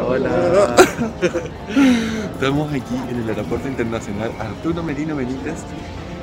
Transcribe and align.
Hola. 0.00 0.76
Estamos 2.34 2.72
aquí 2.72 2.94
en 3.08 3.22
el 3.22 3.28
Aeropuerto 3.28 3.68
Internacional 3.68 4.30
Arturo 4.38 4.82
Merino 4.82 5.16
Benítez, 5.16 5.56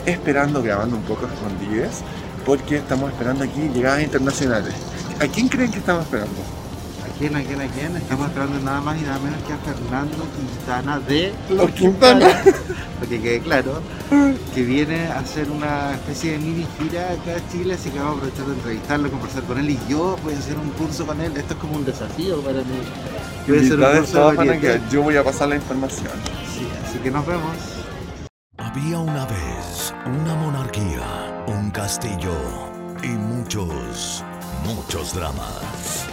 esperando, 0.05 0.61
grabando 0.61 0.95
un 0.95 1.03
poco 1.03 1.25
escondidas, 1.25 2.03
porque 2.45 2.77
estamos 2.77 3.11
esperando 3.11 3.43
aquí 3.43 3.69
llegadas 3.73 4.03
internacionales. 4.03 4.73
¿A 5.19 5.27
quién 5.27 5.47
creen 5.47 5.71
que 5.71 5.79
estamos 5.79 6.03
esperando? 6.03 6.62
¿A 7.13 7.15
quién, 7.19 7.35
a 7.35 7.43
quién, 7.43 7.61
a 7.61 7.67
quién? 7.67 7.95
Estamos 7.95 8.27
esperando 8.27 8.59
nada 8.59 8.81
más 8.81 8.97
y 8.99 9.01
nada 9.01 9.19
menos 9.19 9.39
que 9.43 9.53
a 9.53 9.57
Fernando 9.57 10.25
Quintana 10.35 10.99
de 10.99 11.31
Los 11.49 11.69
Quintana. 11.71 12.27
Para 12.99 13.07
que 13.07 13.21
quede 13.21 13.39
claro, 13.39 13.81
que 14.53 14.63
viene 14.63 15.07
a 15.07 15.19
hacer 15.19 15.49
una 15.51 15.93
especie 15.93 16.31
de 16.31 16.37
mini 16.39 16.65
gira 16.79 17.11
acá 17.11 17.35
a 17.37 17.51
Chile, 17.51 17.75
así 17.75 17.91
que 17.91 17.99
vamos 17.99 18.15
a 18.15 18.17
aprovechar 18.17 18.45
de 18.47 18.53
entrevistarlo, 18.53 19.11
conversar 19.11 19.43
con 19.43 19.59
él 19.59 19.69
y 19.69 19.79
yo 19.87 20.17
voy 20.23 20.33
a 20.33 20.39
hacer 20.39 20.57
un 20.57 20.69
curso 20.71 21.05
con 21.05 21.21
él. 21.21 21.37
Esto 21.37 21.53
es 21.53 21.59
como 21.59 21.75
un 21.75 21.85
desafío 21.85 22.41
para 22.41 22.59
mí. 22.59 22.81
Voy 23.47 23.57
a 23.57 23.61
hacer 23.61 23.79
un 23.79 23.95
curso 23.97 24.59
quedar. 24.59 24.89
Yo 24.89 25.03
voy 25.03 25.15
a 25.15 25.23
pasar 25.23 25.49
la 25.49 25.55
información. 25.55 26.11
Sí, 26.51 26.67
así 26.83 26.97
que 26.97 27.11
nos 27.11 27.25
vemos. 27.27 27.55
Había 28.57 28.97
una 28.97 29.25
vez 29.27 29.93
una 30.07 30.33
monarquía, 30.35 31.45
un 31.47 31.69
castillo 31.69 32.35
y 33.03 33.09
muchos, 33.09 34.23
muchos 34.65 35.13
dramas. 35.13 36.07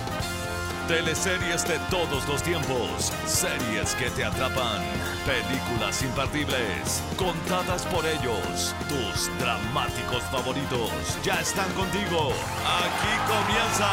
Teleseries 0.91 1.65
de 1.69 1.79
todos 1.89 2.27
los 2.27 2.43
tiempos, 2.43 3.13
series 3.25 3.95
que 3.95 4.11
te 4.11 4.25
atrapan, 4.25 4.83
películas 5.25 6.03
imperdibles, 6.03 7.01
contadas 7.17 7.87
por 7.87 8.05
ellos, 8.05 8.75
tus 8.89 9.31
dramáticos 9.39 10.21
favoritos 10.33 10.91
ya 11.23 11.41
están 11.41 11.73
contigo. 11.75 12.33
Aquí 12.67 13.13
comienza 13.29 13.89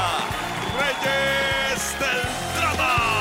Reyes 0.76 2.00
del 2.00 2.60
Drama. 2.60 3.17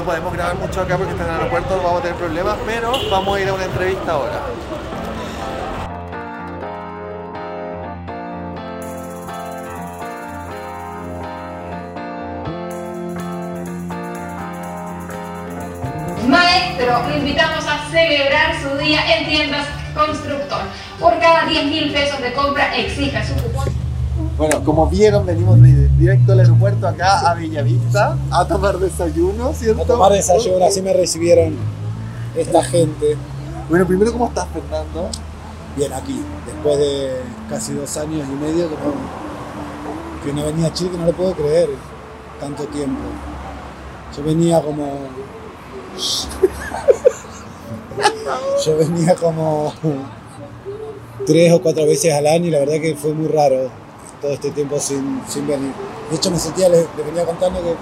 No 0.00 0.06
podemos 0.06 0.32
grabar 0.32 0.56
mucho 0.56 0.80
acá 0.80 0.96
porque 0.96 1.12
está 1.12 1.24
en 1.24 1.28
el 1.28 1.36
aeropuerto, 1.36 1.76
vamos 1.76 2.00
a 2.00 2.02
tener 2.04 2.16
problemas, 2.16 2.56
pero 2.64 2.92
vamos 3.10 3.36
a 3.36 3.40
ir 3.42 3.48
a 3.50 3.52
una 3.52 3.64
entrevista 3.66 4.12
ahora. 4.12 4.40
Maestro, 16.26 17.02
lo 17.06 17.16
invitamos 17.18 17.66
a 17.66 17.90
celebrar 17.90 18.58
su 18.62 18.78
día 18.78 19.18
en 19.18 19.28
tiendas 19.28 19.66
Constructor. 19.94 20.62
Por 20.98 21.18
cada 21.18 21.44
10 21.44 21.64
mil 21.66 21.92
pesos 21.92 22.22
de 22.22 22.32
compra, 22.32 22.74
exija 22.74 23.22
su. 23.22 23.49
Bueno, 24.40 24.64
como 24.64 24.86
vieron, 24.86 25.26
venimos 25.26 25.60
de- 25.60 25.88
directo 25.98 26.32
al 26.32 26.40
aeropuerto 26.40 26.88
acá 26.88 27.30
a 27.30 27.34
Bellavista 27.34 28.16
a 28.30 28.46
tomar 28.48 28.78
desayuno, 28.78 29.52
¿cierto? 29.52 29.82
a 29.82 29.84
tomar 29.84 30.12
desayuno, 30.12 30.64
así 30.64 30.80
me 30.80 30.94
recibieron 30.94 31.54
esta 32.34 32.64
gente. 32.64 33.18
Bueno, 33.68 33.86
primero, 33.86 34.10
¿cómo 34.12 34.28
estás, 34.28 34.48
Fernando? 34.48 35.10
Bien, 35.76 35.92
aquí, 35.92 36.22
después 36.46 36.78
de 36.78 37.16
casi 37.50 37.74
dos 37.74 37.94
años 37.98 38.26
y 38.26 38.32
medio 38.42 38.70
que 38.70 38.76
no, 38.76 38.94
que 40.24 40.32
no 40.32 40.46
venía 40.46 40.68
a 40.68 40.72
Chile, 40.72 40.92
que 40.92 40.96
no 40.96 41.04
lo 41.04 41.12
puedo 41.12 41.34
creer, 41.34 41.68
tanto 42.40 42.64
tiempo. 42.64 43.02
Yo 44.16 44.22
venía 44.24 44.62
como... 44.62 45.00
Yo 48.64 48.76
venía 48.78 49.14
como 49.16 49.74
tres 51.26 51.52
o 51.52 51.60
cuatro 51.60 51.84
veces 51.84 52.14
al 52.14 52.26
año 52.26 52.46
y 52.46 52.50
la 52.50 52.60
verdad 52.60 52.80
que 52.80 52.94
fue 52.94 53.12
muy 53.12 53.28
raro 53.28 53.68
todo 54.20 54.32
este 54.32 54.50
tiempo 54.50 54.78
sin, 54.78 55.20
sin 55.28 55.46
venir. 55.46 55.72
De 56.10 56.16
hecho, 56.16 56.30
me 56.30 56.38
sentía, 56.38 56.68
les, 56.68 56.86
les 56.96 57.06
venía 57.06 57.24
contando 57.24 57.60
que 57.62 57.74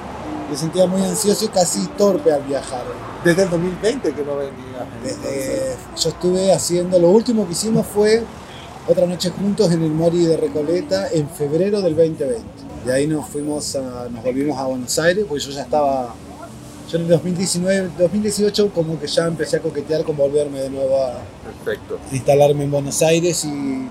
me 0.50 0.56
sentía 0.56 0.86
muy 0.86 1.02
ansioso 1.02 1.44
y 1.44 1.48
casi 1.48 1.86
torpe 1.88 2.32
al 2.32 2.42
viajar. 2.42 2.84
Desde 3.24 3.42
el 3.42 3.50
2020 3.50 4.12
que 4.12 4.22
no 4.24 4.36
venías. 4.36 4.86
Desde, 5.02 5.76
yo 5.96 6.08
estuve 6.08 6.52
haciendo, 6.52 6.98
lo 6.98 7.08
último 7.10 7.44
que 7.46 7.52
hicimos 7.52 7.86
fue 7.86 8.22
otra 8.86 9.06
noche 9.06 9.30
juntos 9.30 9.70
en 9.72 9.82
el 9.82 9.90
Mori 9.90 10.24
de 10.24 10.36
Recoleta 10.36 11.08
en 11.10 11.28
febrero 11.28 11.82
del 11.82 11.94
2020. 11.96 12.42
De 12.86 12.92
ahí 12.92 13.06
nos 13.06 13.28
fuimos, 13.28 13.74
a- 13.76 14.08
nos 14.08 14.22
volvimos 14.24 14.56
a 14.56 14.64
Buenos 14.64 14.98
Aires, 14.98 15.26
porque 15.28 15.44
yo 15.44 15.50
ya 15.50 15.62
estaba, 15.62 16.14
yo 16.88 16.96
en 16.96 17.02
el 17.04 17.08
2019, 17.10 17.90
2018 17.98 18.70
como 18.72 18.98
que 18.98 19.06
ya 19.08 19.26
empecé 19.26 19.56
a 19.56 19.60
coquetear 19.60 20.04
con 20.04 20.16
volverme 20.16 20.60
de 20.60 20.70
nuevo 20.70 20.96
a 21.04 21.18
Perfecto. 21.64 21.98
instalarme 22.12 22.64
en 22.64 22.70
Buenos 22.70 23.02
Aires 23.02 23.44
y 23.44 23.88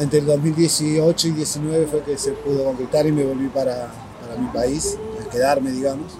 entre 0.00 0.20
el 0.20 0.26
2018 0.26 1.28
y 1.28 1.30
2019 1.30 1.86
fue 1.86 2.02
que 2.02 2.16
se 2.16 2.32
pudo 2.32 2.64
concretar 2.64 3.06
y 3.06 3.12
me 3.12 3.22
volví 3.22 3.48
para, 3.48 3.88
para 4.20 4.40
mi 4.40 4.48
país, 4.48 4.96
a 5.20 5.30
quedarme 5.30 5.70
digamos, 5.70 6.12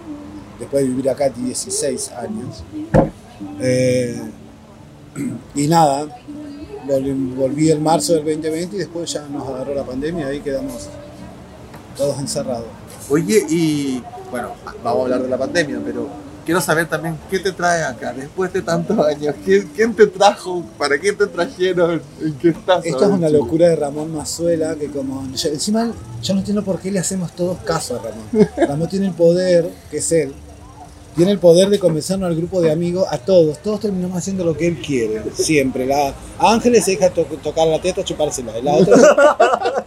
después 0.59 0.83
de 0.83 0.91
vivir 0.91 1.09
acá 1.09 1.31
16 1.31 2.13
años. 2.13 2.63
Eh, 3.59 4.21
y 5.55 5.67
nada, 5.67 6.07
volví, 6.87 7.13
volví 7.35 7.71
el 7.71 7.81
marzo 7.81 8.13
del 8.15 8.25
2020 8.25 8.77
y 8.77 8.79
después 8.81 9.11
ya 9.11 9.27
nos 9.29 9.49
agarró 9.49 9.75
la 9.75 9.85
pandemia 9.85 10.27
y 10.27 10.35
ahí 10.35 10.41
quedamos 10.41 10.89
todos 11.97 12.19
encerrados. 12.19 12.67
Oye, 13.09 13.47
y 13.49 14.03
bueno, 14.31 14.51
vamos 14.85 15.01
a 15.01 15.05
hablar 15.05 15.23
de 15.23 15.29
la 15.29 15.39
pandemia, 15.39 15.81
pero 15.85 16.07
quiero 16.51 16.61
saber 16.61 16.89
también 16.89 17.17
qué 17.31 17.39
te 17.39 17.53
trae 17.53 17.85
acá 17.85 18.13
después 18.13 18.53
de 18.53 18.61
tantos 18.61 18.99
años. 19.07 19.37
¿Quién, 19.45 19.71
quién 19.73 19.95
te 19.95 20.09
trajo? 20.09 20.65
¿Para 20.77 20.99
qué 20.99 21.13
te 21.13 21.29
trajeron? 21.29 22.03
¿En 22.21 22.33
qué 22.35 22.49
estás? 22.49 22.85
Esto 22.85 23.05
es 23.05 23.11
una 23.13 23.29
locura 23.29 23.69
de 23.69 23.77
Ramón 23.77 24.13
Mazuela 24.13 24.75
que 24.75 24.89
como 24.89 25.29
yo- 25.33 25.49
encima 25.49 25.93
yo 26.21 26.35
no 26.35 26.41
entiendo 26.41 26.65
por 26.65 26.81
qué 26.81 26.91
le 26.91 26.99
hacemos 26.99 27.31
todos 27.37 27.59
caso 27.59 27.95
a 27.95 28.03
Ramón. 28.03 28.49
Ramón 28.69 28.89
tiene 28.89 29.07
el 29.07 29.13
poder, 29.13 29.71
que 29.93 29.99
es 29.99 30.11
él, 30.11 30.33
tiene 31.15 31.31
el 31.31 31.39
poder 31.39 31.71
de 31.71 31.79
convencernos 31.79 32.27
al 32.29 32.35
grupo 32.35 32.61
de 32.61 32.73
amigos, 32.73 33.07
a 33.09 33.19
todos. 33.19 33.59
Todos 33.63 33.79
terminamos 33.79 34.19
haciendo 34.19 34.45
lo 34.45 34.57
que 34.57 34.67
él 34.67 34.81
quiere, 34.85 35.23
siempre. 35.33 35.87
La, 35.87 36.09
a 36.37 36.53
Ángeles 36.53 36.85
se 36.85 36.91
deja 36.97 37.11
to- 37.11 37.27
tocar 37.45 37.69
la 37.69 37.81
teta, 37.81 38.03
chupársela. 38.03 38.61
La 38.61 38.75
otra 38.75 38.97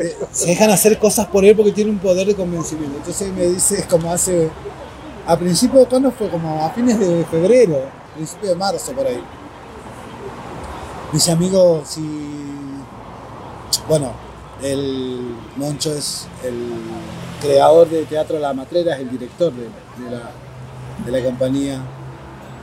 eh, 0.00 0.16
se 0.32 0.46
dejan 0.48 0.70
hacer 0.70 0.98
cosas 0.98 1.28
por 1.28 1.44
él 1.44 1.54
porque 1.54 1.70
tiene 1.70 1.92
un 1.92 1.98
poder 2.00 2.26
de 2.26 2.34
convencimiento. 2.34 2.96
Entonces 2.96 3.32
me 3.32 3.46
dice, 3.46 3.84
como 3.88 4.12
hace, 4.12 4.48
a 5.26 5.36
principio 5.36 5.80
de 5.80 5.86
cuando 5.86 6.10
fue 6.10 6.28
como 6.28 6.64
a 6.64 6.70
fines 6.70 6.98
de 6.98 7.24
febrero, 7.24 7.80
principio 8.14 8.50
de 8.50 8.56
marzo 8.56 8.92
por 8.92 9.06
ahí. 9.06 9.22
Mis 11.12 11.28
amigos, 11.28 11.88
si. 11.88 12.00
Bueno, 13.88 14.12
el 14.62 15.34
Moncho 15.56 15.92
es 15.92 16.26
el 16.44 16.72
creador 17.40 17.88
de 17.88 18.04
Teatro 18.04 18.38
La 18.38 18.52
Matrera, 18.52 18.94
es 18.94 19.00
el 19.00 19.10
director 19.10 19.52
de, 19.52 19.64
de 19.64 20.10
la, 20.10 20.30
de 21.04 21.12
la 21.12 21.24
compañía 21.24 21.80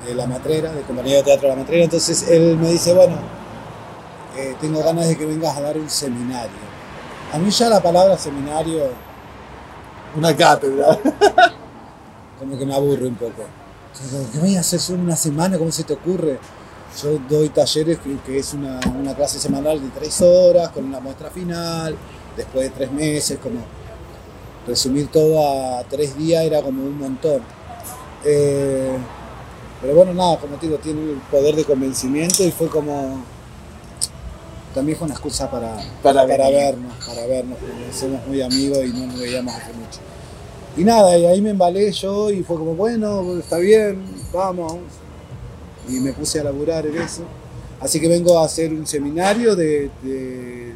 de 0.05 0.15
La 0.15 0.25
Matrera, 0.25 0.71
de 0.71 0.81
compañía 0.81 1.17
de 1.17 1.23
Teatro 1.23 1.49
La 1.49 1.55
Matrera. 1.55 1.83
Entonces 1.83 2.29
él 2.29 2.57
me 2.57 2.69
dice: 2.71 2.93
Bueno, 2.93 3.15
eh, 4.37 4.55
tengo 4.59 4.83
ganas 4.83 5.07
de 5.07 5.17
que 5.17 5.25
vengas 5.25 5.55
a 5.57 5.61
dar 5.61 5.77
un 5.77 5.89
seminario. 5.89 6.69
A 7.31 7.37
mí 7.37 7.49
ya 7.51 7.69
la 7.69 7.79
palabra 7.79 8.17
seminario 8.17 8.85
Una 10.15 10.35
cátedra. 10.35 10.97
como 12.39 12.57
que 12.57 12.65
me 12.65 12.73
aburre 12.73 13.07
un 13.07 13.15
poco. 13.15 13.43
Entonces, 13.93 14.27
¿Qué 14.31 14.39
voy 14.39 14.55
a 14.55 14.61
hacer 14.61 14.79
solo 14.79 15.01
una 15.01 15.15
semana? 15.15 15.57
¿Cómo 15.57 15.71
se 15.71 15.83
te 15.83 15.93
ocurre? 15.93 16.39
Yo 17.01 17.19
doy 17.29 17.49
talleres 17.49 17.99
que, 17.99 18.17
que 18.25 18.39
es 18.39 18.53
una, 18.53 18.79
una 18.99 19.13
clase 19.13 19.39
semanal 19.39 19.81
de 19.81 19.89
tres 19.89 20.21
horas 20.21 20.69
con 20.69 20.85
una 20.85 20.99
muestra 20.99 21.29
final, 21.29 21.95
después 22.35 22.65
de 22.65 22.69
tres 22.71 22.91
meses, 22.91 23.37
como 23.39 23.59
resumir 24.67 25.07
todo 25.07 25.79
a 25.79 25.83
tres 25.83 26.17
días 26.17 26.43
era 26.43 26.61
como 26.61 26.83
un 26.83 26.97
montón. 26.97 27.41
Eh, 28.25 28.97
pero 29.81 29.95
bueno, 29.95 30.13
nada, 30.13 30.37
como 30.37 30.57
te 30.57 30.67
digo, 30.67 30.77
tiene 30.79 31.01
el 31.11 31.17
poder 31.31 31.55
de 31.55 31.63
convencimiento 31.63 32.43
y 32.43 32.51
fue 32.51 32.67
como... 32.67 33.23
También 34.73 34.97
fue 34.97 35.05
una 35.05 35.15
excusa 35.15 35.49
para, 35.49 35.75
Para 36.03 36.27
para, 36.27 36.49
vernos, 36.49 36.93
para 37.05 37.25
vernos, 37.25 37.57
porque 37.57 37.91
somos 37.91 38.25
muy 38.27 38.41
amigos 38.41 38.79
y 38.85 38.89
no 38.89 39.07
nos 39.07 39.19
veíamos 39.19 39.55
hace 39.55 39.73
mucho. 39.73 39.99
Y 40.79 40.85
nada, 40.85 41.17
y 41.17 41.25
ahí 41.25 41.41
me 41.41 41.49
embalé 41.49 41.91
yo 41.91 42.31
y 42.31 42.41
fue 42.41 42.55
como, 42.55 42.73
bueno, 42.73 43.37
está 43.37 43.57
bien, 43.57 44.01
vamos. 44.31 44.75
Y 45.89 45.99
me 45.99 46.13
puse 46.13 46.39
a 46.39 46.45
laburar 46.45 46.85
en 46.85 47.01
eso. 47.01 47.23
Así 47.81 47.99
que 47.99 48.07
vengo 48.07 48.39
a 48.39 48.45
hacer 48.45 48.71
un 48.71 48.87
seminario 48.87 49.57
de, 49.57 49.91
de, 50.01 50.73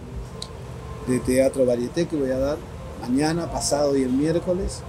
de 1.07 1.19
teatro 1.25 1.65
varieté 1.65 2.05
que 2.05 2.17
voy 2.17 2.31
a 2.31 2.37
dar 2.37 2.57
mañana, 3.01 3.49
pasado 3.49 3.95
y 3.95 4.03
el 4.03 4.09
miércoles, 4.09 4.79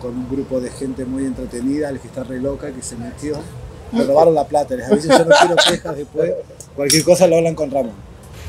con 0.00 0.16
un 0.16 0.26
grupo 0.30 0.58
de 0.58 0.70
gente 0.70 1.04
muy 1.04 1.26
entretenida, 1.26 1.90
el 1.90 2.00
que 2.00 2.08
está 2.08 2.24
re 2.24 2.40
loca, 2.40 2.72
que 2.72 2.82
se 2.82 2.96
metió. 2.96 3.36
Me 3.92 4.04
robaron 4.04 4.34
la 4.34 4.46
plata, 4.46 4.74
les 4.74 4.90
aviso, 4.90 5.08
yo 5.08 5.24
no 5.26 5.34
quiero 5.38 5.56
quejas 5.56 5.96
después. 5.98 6.32
Cualquier 6.74 7.04
cosa 7.04 7.26
lo 7.26 7.36
hablan 7.36 7.54
con 7.54 7.70
Ramón. 7.70 8.06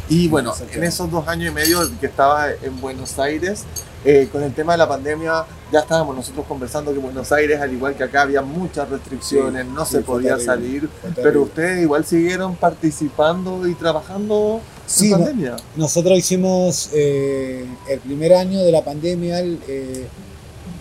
Y 0.09 0.29
bueno, 0.29 0.53
en 0.71 0.83
esos 0.85 1.11
dos 1.11 1.27
años 1.27 1.51
y 1.51 1.53
medio 1.53 1.81
que 1.99 2.05
estaba 2.05 2.49
en 2.49 2.79
Buenos 2.79 3.19
Aires, 3.19 3.65
eh, 4.09 4.29
con 4.31 4.41
el 4.41 4.53
tema 4.53 4.71
de 4.71 4.77
la 4.77 4.87
pandemia, 4.87 5.45
ya 5.69 5.79
estábamos 5.79 6.15
nosotros 6.15 6.45
conversando 6.47 6.91
que 6.91 6.97
en 6.97 7.03
Buenos 7.03 7.29
Aires, 7.33 7.59
al 7.59 7.73
igual 7.73 7.93
que 7.93 8.03
acá, 8.05 8.21
había 8.21 8.41
muchas 8.41 8.89
restricciones, 8.89 9.65
Sí, 9.65 9.71
no 9.73 9.83
sí, 9.85 9.91
se 9.91 9.99
podía 10.01 10.37
terrible, 10.37 10.45
salir, 10.45 10.89
pero 11.15 11.41
ustedes 11.41 11.81
igual 11.81 12.05
siguieron 12.05 12.55
participando 12.55 13.67
y 13.67 13.73
trabajando 13.75 14.61
Sí, 14.85 15.07
en 15.07 15.11
no- 15.11 15.17
pandemia. 15.17 15.55
Nosotros 15.75 16.17
hicimos 16.17 16.89
eh, 16.93 17.65
el 17.89 17.99
primer 17.99 18.33
año 18.33 18.61
de 18.63 18.71
la 18.71 18.81
pandemia 18.81 19.41
el, 19.41 19.59
eh, 19.67 20.07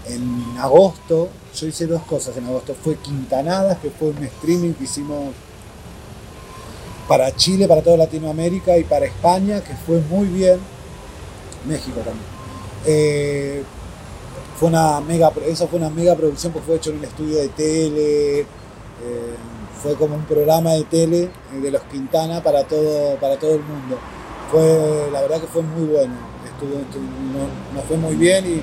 en 0.09 0.57
agosto. 0.59 1.29
Yo 1.57 1.67
hice 1.67 1.87
dos 1.89 2.03
cosas 2.03 2.37
en 2.37 2.45
agosto. 2.47 2.77
Fue 2.81 2.95
Quintanadas, 2.95 3.79
que 3.79 3.91
fue 3.91 4.11
un 4.11 4.23
streaming 4.23 4.73
que 4.75 4.85
hicimos 4.85 5.35
para 7.09 7.35
Chile, 7.35 7.67
para 7.67 7.83
toda 7.83 7.97
Latinoamérica 7.97 8.77
y 8.79 8.85
para 8.85 9.07
España, 9.07 9.61
que 9.63 9.75
fue 9.75 10.01
muy 10.09 10.27
bien. 10.29 10.59
México 11.67 11.99
también. 12.05 12.36
Eh, 12.87 13.63
fue 14.59 14.69
una 14.69 15.01
mega, 15.01 15.31
eso 15.47 15.69
fue 15.69 15.79
una 15.79 15.91
mega 15.91 16.15
producción 16.15 16.53
porque 16.53 16.67
fue 16.67 16.77
hecho 16.77 16.91
en 16.91 16.99
un 16.99 17.05
estudio 17.05 17.39
de 17.39 17.49
tele. 17.49 18.41
eh, 18.41 18.47
fue 19.83 19.95
como 19.95 20.15
un 20.17 20.25
programa 20.25 20.73
de 20.73 20.85
tele 20.85 21.25
eh, 21.25 21.61
de 21.61 21.71
los 21.71 21.83
Quintana 21.83 22.43
para 22.43 22.65
todo, 22.65 23.17
para 23.17 23.37
todo 23.39 23.53
el 23.55 23.61
mundo. 23.63 23.99
Fue, 24.51 25.09
la 25.13 25.21
verdad 25.21 25.41
que 25.41 25.47
fue 25.47 25.63
muy 25.63 25.85
bueno. 25.87 26.15
Estuvo, 26.45 26.79
nos, 27.75 27.85
fue 27.85 27.97
muy 27.99 28.15
bien 28.17 28.47
y 28.47 28.55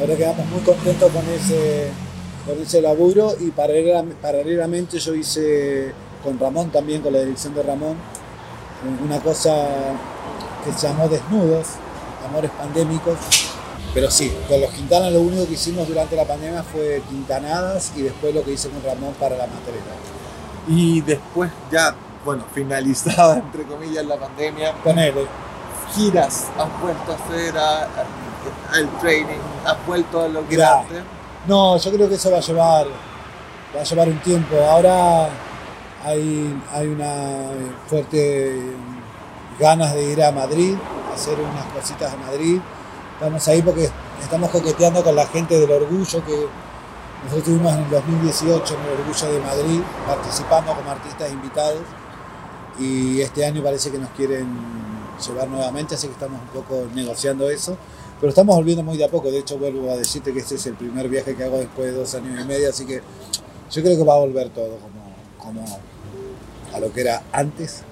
la 0.00 0.06
verdad 0.06 0.16
quedamos 0.16 0.46
muy 0.46 0.60
contentos 0.60 1.12
con 1.12 1.22
ese, 1.28 1.90
con 2.46 2.62
ese 2.62 2.80
laburo 2.80 3.34
y 3.38 3.50
paralela- 3.50 4.04
paralelamente 4.22 4.98
yo 4.98 5.14
hice 5.14 5.92
con 6.22 6.38
Ramón 6.38 6.70
también, 6.70 7.02
con 7.02 7.12
la 7.12 7.18
dirección 7.20 7.54
de 7.54 7.62
Ramón, 7.62 7.96
una 9.04 9.20
cosa 9.20 9.54
que 10.64 10.72
se 10.72 10.86
llamó 10.88 11.06
Desnudos, 11.08 11.66
Amores 12.26 12.50
Pandémicos. 12.52 13.16
Pero 13.94 14.10
sí, 14.10 14.36
con 14.48 14.60
los 14.60 14.70
Quintana 14.70 15.08
lo 15.10 15.20
único 15.20 15.46
que 15.46 15.52
hicimos 15.54 15.86
durante 15.86 16.16
la 16.16 16.24
pandemia 16.24 16.62
fue 16.64 17.00
Quintanadas 17.08 17.92
y 17.96 18.02
después 18.02 18.34
lo 18.34 18.42
que 18.42 18.52
hice 18.52 18.68
con 18.68 18.82
Ramón 18.82 19.14
para 19.20 19.36
la 19.36 19.46
matrera. 19.46 19.94
Y 20.66 21.00
después 21.02 21.50
ya, 21.70 21.94
bueno, 22.24 22.44
finalizada 22.52 23.36
entre 23.38 23.62
comillas 23.64 24.04
la 24.04 24.16
pandemia, 24.16 24.72
Ponele, 24.82 25.26
giras, 25.94 26.46
has 26.58 26.80
vuelto 26.82 27.12
a 27.12 27.14
hacer 27.14 27.56
a- 27.56 27.82
a- 27.84 28.78
el 28.78 28.88
training, 29.00 29.38
has 29.64 29.86
vuelto 29.86 30.20
a 30.22 30.28
lo 30.28 30.46
que 30.48 30.56
antes. 30.80 31.02
No, 31.46 31.76
yo 31.76 31.92
creo 31.92 32.08
que 32.08 32.16
eso 32.16 32.30
va 32.32 32.38
a 32.38 32.40
llevar, 32.40 32.86
va 33.76 33.80
a 33.80 33.84
llevar 33.84 34.08
un 34.08 34.18
tiempo. 34.20 34.56
Ahora 34.68 35.28
hay, 36.04 36.60
hay 36.72 36.86
una 36.88 37.14
fuerte 37.88 38.60
ganas 39.60 39.94
de 39.94 40.02
ir 40.12 40.22
a 40.24 40.32
Madrid, 40.32 40.74
hacer 41.14 41.38
unas 41.38 41.64
cositas 41.66 42.12
a 42.12 42.16
Madrid. 42.16 42.58
Estamos 43.14 43.46
ahí 43.46 43.62
porque 43.62 43.88
estamos 44.20 44.50
coqueteando 44.50 45.04
con 45.04 45.14
la 45.14 45.26
gente 45.26 45.58
del 45.58 45.70
orgullo 45.70 46.24
que 46.24 46.46
nosotros 47.22 47.38
estuvimos 47.38 47.72
en 47.72 47.84
el 47.84 47.90
2018 47.90 48.74
en 48.74 48.80
el 48.80 49.00
orgullo 49.00 49.32
de 49.32 49.40
Madrid 49.40 49.80
participando 50.06 50.74
como 50.74 50.90
artistas 50.90 51.32
invitados. 51.32 51.82
Y 52.78 53.20
este 53.20 53.46
año 53.46 53.62
parece 53.62 53.92
que 53.92 53.98
nos 53.98 54.10
quieren 54.10 54.48
llevar 55.24 55.46
nuevamente, 55.46 55.94
así 55.94 56.08
que 56.08 56.14
estamos 56.14 56.40
un 56.40 56.48
poco 56.48 56.88
negociando 56.92 57.48
eso. 57.48 57.76
Pero 58.18 58.30
estamos 58.30 58.56
volviendo 58.56 58.82
muy 58.82 58.96
de 58.96 59.04
a 59.04 59.08
poco, 59.08 59.30
de 59.30 59.38
hecho 59.38 59.58
vuelvo 59.58 59.90
a 59.92 59.96
decirte 59.96 60.32
que 60.32 60.40
este 60.40 60.56
es 60.56 60.66
el 60.66 60.74
primer 60.74 61.08
viaje 61.08 61.36
que 61.36 61.44
hago 61.44 61.58
después 61.58 61.92
de 61.92 61.98
dos 61.98 62.14
años 62.14 62.40
y 62.40 62.44
medio, 62.44 62.68
así 62.68 62.84
que 62.84 63.00
yo 63.70 63.82
creo 63.82 63.96
que 63.96 64.04
va 64.04 64.14
a 64.14 64.18
volver 64.18 64.48
todo 64.50 64.76
como, 64.78 65.14
como 65.38 65.80
a 66.74 66.80
lo 66.80 66.92
que 66.92 67.00
era 67.02 67.22
antes, 67.32 67.82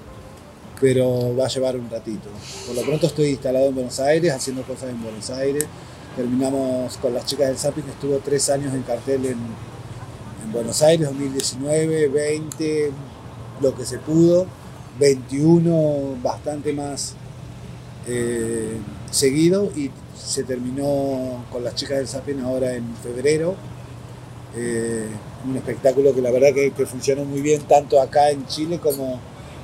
pero 0.79 1.35
va 1.35 1.45
a 1.45 1.49
llevar 1.49 1.77
un 1.77 1.89
ratito. 1.89 2.29
Por 2.67 2.75
lo 2.75 2.81
pronto 2.83 3.07
estoy 3.07 3.29
instalado 3.29 3.67
en 3.67 3.75
Buenos 3.75 3.99
Aires, 3.99 4.33
haciendo 4.33 4.63
cosas 4.63 4.89
en 4.89 5.01
Buenos 5.01 5.29
Aires. 5.29 5.65
Terminamos 6.15 6.97
con 6.97 7.13
las 7.13 7.25
chicas 7.25 7.47
del 7.47 7.57
Zapping, 7.57 7.85
estuvo 7.89 8.17
tres 8.17 8.49
años 8.49 8.73
en 8.73 8.83
cartel 8.83 9.25
en, 9.25 9.37
en 10.43 10.51
Buenos 10.51 10.81
Aires, 10.81 11.07
2019, 11.07 12.07
20, 12.09 12.91
lo 13.61 13.75
que 13.75 13.85
se 13.85 13.97
pudo, 13.97 14.45
21 14.99 16.17
bastante 16.21 16.73
más 16.73 17.15
eh, 18.07 18.77
seguido 19.09 19.71
y 19.75 19.89
se 20.15 20.43
terminó 20.43 21.45
con 21.51 21.63
las 21.63 21.75
chicas 21.75 21.97
del 21.97 22.07
Zapping 22.07 22.41
ahora 22.41 22.75
en 22.75 22.85
febrero. 22.97 23.55
Eh, 24.55 25.07
un 25.45 25.57
espectáculo 25.57 26.13
que 26.13 26.21
la 26.21 26.29
verdad 26.29 26.53
que, 26.53 26.71
que 26.71 26.85
funcionó 26.85 27.25
muy 27.25 27.41
bien 27.41 27.61
tanto 27.63 27.99
acá 27.99 28.29
en 28.29 28.45
Chile 28.45 28.79
como 28.79 29.19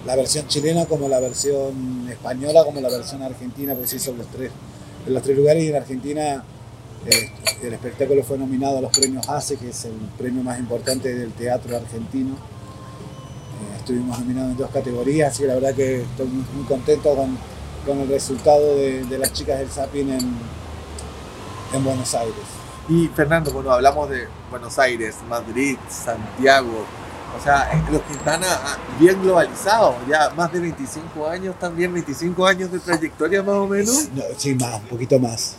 la 0.05 0.15
versión 0.15 0.47
chilena 0.47 0.85
como 0.85 1.07
la 1.09 1.19
versión 1.19 2.07
española 2.09 2.63
como 2.63 2.79
la 2.81 2.89
versión 2.89 3.21
argentina 3.21 3.73
porque 3.73 3.87
se 3.89 3.97
hizo 3.97 4.11
en 4.11 4.17
los 4.19 4.27
tres, 4.27 4.51
en 5.07 5.13
los 5.13 5.23
tres 5.23 5.37
lugares 5.37 5.63
y 5.63 5.69
en 5.69 5.75
Argentina 5.75 6.43
eh, 7.05 7.31
el 7.63 7.73
espectáculo 7.73 8.23
fue 8.23 8.37
nominado 8.37 8.77
a 8.77 8.81
los 8.81 8.91
premios 8.97 9.27
ACE 9.29 9.57
que 9.57 9.69
es 9.69 9.85
el 9.85 9.93
premio 10.17 10.43
más 10.43 10.59
importante 10.59 11.13
del 11.13 11.31
teatro 11.33 11.75
argentino 11.77 12.35
Eh, 13.59 13.77
estuvimos 13.79 14.17
nominados 14.19 14.51
en 14.51 14.57
dos 14.57 14.71
categorías 14.71 15.31
así 15.31 15.41
que 15.43 15.47
la 15.47 15.55
verdad 15.55 15.75
que 15.75 16.01
estoy 16.03 16.27
muy, 16.27 16.45
muy 16.53 16.65
contento 16.65 17.15
con, 17.15 17.37
con 17.85 17.99
el 17.99 18.07
resultado 18.07 18.75
de, 18.75 19.03
de 19.05 19.17
las 19.17 19.33
chicas 19.33 19.59
del 19.59 19.69
Sapin 19.69 20.09
en, 20.11 20.25
en 21.73 21.83
Buenos 21.83 22.13
Aires 22.15 22.47
Y 22.87 23.07
Fernando, 23.09 23.51
bueno, 23.51 23.71
hablamos 23.71 24.09
de 24.09 24.27
Buenos 24.49 24.79
Aires, 24.79 25.15
Madrid, 25.27 25.77
Santiago. 25.89 26.89
O 27.37 27.41
sea, 27.43 27.69
los 27.91 28.01
Quintana 28.01 28.47
bien 28.99 29.21
globalizados, 29.21 29.95
ya 30.09 30.29
más 30.31 30.51
de 30.51 30.59
25 30.59 31.27
años 31.27 31.55
también, 31.59 31.93
25 31.93 32.45
años 32.45 32.71
de 32.71 32.79
trayectoria 32.79 33.41
más 33.43 33.55
o 33.55 33.67
menos. 33.67 34.09
No, 34.13 34.23
sí, 34.37 34.55
más, 34.55 34.75
un 34.75 34.87
poquito 34.87 35.19
más. 35.19 35.55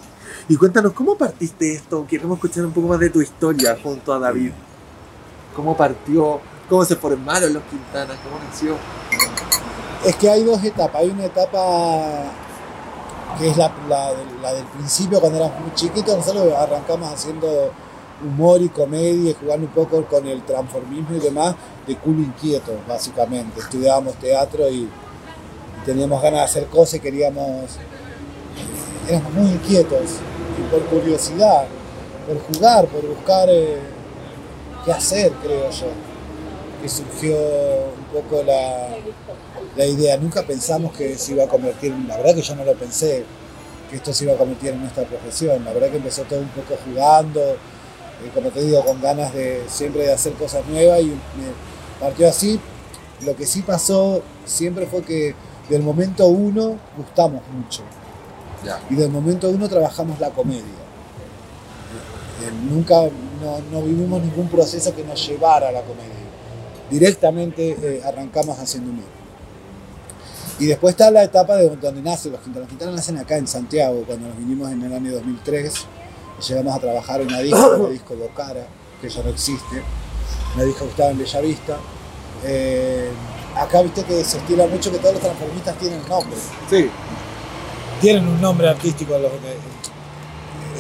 Y 0.49 0.56
cuéntanos, 0.56 0.93
¿cómo 0.93 1.17
partiste 1.17 1.72
esto? 1.75 2.06
Queremos 2.06 2.37
escuchar 2.37 2.64
un 2.67 2.72
poco 2.72 2.88
más 2.88 2.99
de 2.99 3.08
tu 3.11 3.20
historia 3.22 3.76
junto 3.82 4.12
a 4.12 4.19
David. 4.19 4.52
¿Cómo 5.56 5.76
partió? 5.76 6.40
¿Cómo 6.69 6.84
se 6.84 6.96
formaron 6.96 7.52
los 7.55 7.62
Quintanas? 7.64 8.17
¿Cómo 8.25 8.37
nació? 8.49 8.76
Es 10.05 10.17
que 10.17 10.28
hay 10.31 10.44
dos 10.44 10.62
etapas. 10.62 11.00
Hay 11.02 11.11
una 11.11 11.25
etapa 11.26 12.25
que 13.38 13.49
es 13.49 13.56
la, 13.56 13.72
la 13.88 14.08
del- 14.14 14.43
la 14.43 14.52
del 14.55 14.64
principio, 14.67 15.20
cuando 15.20 15.38
éramos 15.38 15.61
muy 15.61 15.75
chiquitos. 15.75 16.17
Nosotros 16.17 16.52
arrancamos 16.56 17.12
haciendo 17.12 17.72
humor 18.25 18.61
y 18.62 18.69
comedia, 18.69 19.34
jugando 19.40 19.67
un 19.67 19.72
poco 19.72 20.05
con 20.05 20.26
el 20.26 20.43
transformismo 20.43 21.17
y 21.17 21.20
demás, 21.20 21.55
de 21.87 21.96
culo 21.96 22.20
inquieto, 22.20 22.72
básicamente. 22.87 23.61
Estudiábamos 23.61 24.14
teatro 24.17 24.69
y, 24.70 24.88
teníamos 25.84 26.22
ganas 26.22 26.40
de 26.40 26.44
hacer 26.44 26.67
cosas 26.67 27.00
queríamos. 27.00 27.64
Éramos 29.08 29.32
muy 29.32 29.50
inquietos. 29.50 30.19
Por 30.70 30.82
curiosidad, 30.84 31.64
por 32.26 32.38
jugar, 32.55 32.87
por 32.87 33.06
buscar 33.06 33.49
eh, 33.50 33.78
qué 34.84 34.93
hacer, 34.93 35.32
creo 35.43 35.70
yo. 35.70 35.86
Que 36.81 36.89
surgió 36.89 37.36
un 37.36 38.05
poco 38.12 38.43
la, 38.43 38.89
la 39.77 39.86
idea. 39.86 40.17
Nunca 40.17 40.43
pensamos 40.43 40.93
que 40.93 41.17
se 41.17 41.32
iba 41.32 41.44
a 41.44 41.48
convertir, 41.48 41.94
la 42.06 42.17
verdad 42.19 42.34
que 42.34 42.43
yo 42.43 42.55
no 42.55 42.65
lo 42.65 42.74
pensé, 42.74 43.24
que 43.91 43.96
esto 43.96 44.12
se 44.12 44.24
iba 44.24 44.34
a 44.34 44.36
convertir 44.36 44.70
en 44.70 44.81
nuestra 44.81 45.05
profesión. 45.05 45.65
La 45.65 45.72
verdad 45.72 45.91
que 45.91 45.96
empezó 45.96 46.22
todo 46.22 46.41
un 46.41 46.48
poco 46.48 46.77
jugando, 46.84 47.56
eh, 48.24 48.31
como 48.34 48.50
te 48.50 48.62
digo, 48.62 48.84
con 48.84 49.00
ganas 49.00 49.32
de 49.34 49.65
siempre 49.69 50.05
de 50.05 50.12
hacer 50.12 50.32
cosas 50.34 50.67
nuevas 50.67 51.00
y 51.00 51.06
me 51.06 52.00
partió 52.00 52.29
así. 52.29 52.60
Lo 53.24 53.36
que 53.36 53.46
sí 53.46 53.62
pasó 53.62 54.22
siempre 54.44 54.86
fue 54.86 55.03
que 55.03 55.34
del 55.69 55.82
momento 55.82 56.27
uno 56.27 56.77
gustamos 56.96 57.43
mucho. 57.53 57.82
Y 58.91 58.94
del 58.94 59.10
momento 59.10 59.48
uno 59.48 59.69
trabajamos 59.69 60.20
la 60.20 60.31
comedia. 60.31 60.60
Eh, 62.43 62.50
nunca 62.70 63.03
no, 63.43 63.58
no 63.70 63.82
vivimos 63.82 64.22
ningún 64.22 64.48
proceso 64.48 64.94
que 64.94 65.05
nos 65.05 65.27
llevara 65.27 65.69
a 65.69 65.72
la 65.72 65.82
comedia. 65.82 66.10
Directamente 66.91 67.77
eh, 67.81 68.03
arrancamos 68.05 68.58
haciendo 68.58 68.91
humor. 68.91 69.05
Y 70.58 70.67
después 70.67 70.93
está 70.93 71.10
la 71.10 71.24
etapa 71.24 71.56
de 71.56 71.74
donde 71.74 72.03
nacen 72.03 72.32
los 72.32 72.41
Quintanas. 72.43 72.69
Los 72.79 72.94
nacen 72.94 73.17
acá 73.17 73.39
en 73.39 73.46
Santiago, 73.46 74.05
cuando 74.06 74.29
nos 74.29 74.36
vinimos 74.36 74.70
en 74.70 74.82
el 74.82 74.93
año 74.93 75.12
2003. 75.12 75.86
Y 76.41 76.43
llegamos 76.43 76.75
a 76.75 76.79
trabajar 76.81 77.20
en 77.20 77.29
una 77.29 77.39
disco, 77.41 77.70
una 77.77 77.89
disco 77.91 78.15
Bocara, 78.15 78.67
que 79.01 79.09
ya 79.09 79.23
no 79.23 79.29
existe. 79.31 79.82
Una 80.55 80.65
disco 80.65 80.85
que 80.85 80.91
estaba 80.91 81.11
en 81.11 81.19
Bellavista. 81.19 81.77
Eh, 82.44 83.11
acá 83.56 83.82
viste 83.82 84.03
que 84.05 84.25
se 84.25 84.39
estila 84.39 84.67
mucho 84.67 84.91
que 84.91 84.99
todos 84.99 85.15
los 85.15 85.23
transformistas 85.23 85.77
tienen 85.79 86.01
nombre. 86.09 86.37
Sí, 86.69 86.91
Tienen 88.01 88.27
un 88.27 88.41
nombre 88.41 88.69
artístico. 88.69 89.13
Los, 89.19 89.31
eh, 89.32 89.59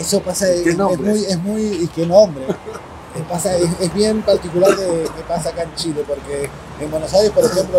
eso 0.00 0.20
pasa, 0.22 0.46
¿Qué 0.46 0.70
es, 0.70 0.76
muy, 0.78 1.24
es 1.24 1.38
muy, 1.38 1.62
y 1.62 1.88
qué 1.88 2.06
nombre. 2.06 2.46
Pasa, 3.28 3.54
es, 3.56 3.68
es 3.80 3.92
bien 3.92 4.22
particular 4.22 4.74
de- 4.74 5.02
que 5.02 5.22
pasa 5.28 5.50
acá 5.50 5.64
en 5.64 5.74
Chile, 5.74 6.04
porque 6.06 6.48
en 6.80 6.90
Buenos 6.90 7.12
Aires, 7.12 7.30
por 7.32 7.44
ejemplo, 7.44 7.78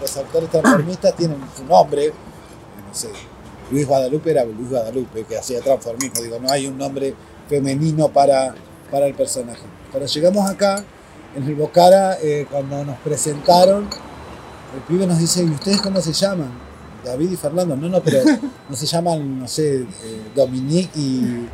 los 0.00 0.16
actores 0.16 0.50
transformistas 0.50 1.14
tienen 1.14 1.36
su 1.56 1.64
nombre, 1.64 2.08
no 2.08 2.94
sé, 2.94 3.10
Luis 3.72 3.86
Guadalupe 3.86 4.30
era 4.30 4.44
Luis 4.44 4.68
Guadalupe, 4.70 5.24
que 5.24 5.36
hacía 5.36 5.60
transformismo, 5.60 6.20
digo, 6.22 6.38
no 6.38 6.50
hay 6.50 6.66
un 6.66 6.78
nombre 6.78 7.14
femenino 7.48 8.08
para, 8.08 8.54
para 8.90 9.06
el 9.06 9.14
personaje. 9.14 9.62
Cuando 9.90 10.06
llegamos 10.08 10.48
acá, 10.48 10.84
en 11.34 11.42
el 11.44 11.54
Bocara, 11.54 12.18
eh, 12.22 12.46
cuando 12.50 12.84
nos 12.84 12.98
presentaron, 12.98 13.88
el 14.74 14.80
pibe 14.86 15.06
nos 15.06 15.18
dice, 15.18 15.42
¿y 15.42 15.50
ustedes 15.50 15.80
cómo 15.80 16.00
se 16.00 16.12
llaman? 16.12 16.50
David 17.04 17.32
y 17.32 17.36
Fernando, 17.36 17.74
no, 17.76 17.88
no, 17.88 18.00
pero 18.02 18.20
no 18.68 18.76
se 18.76 18.86
llaman, 18.86 19.40
no 19.40 19.48
sé, 19.48 19.80
eh, 19.80 19.86
Dominique 20.36 20.98
y. 20.98 21.48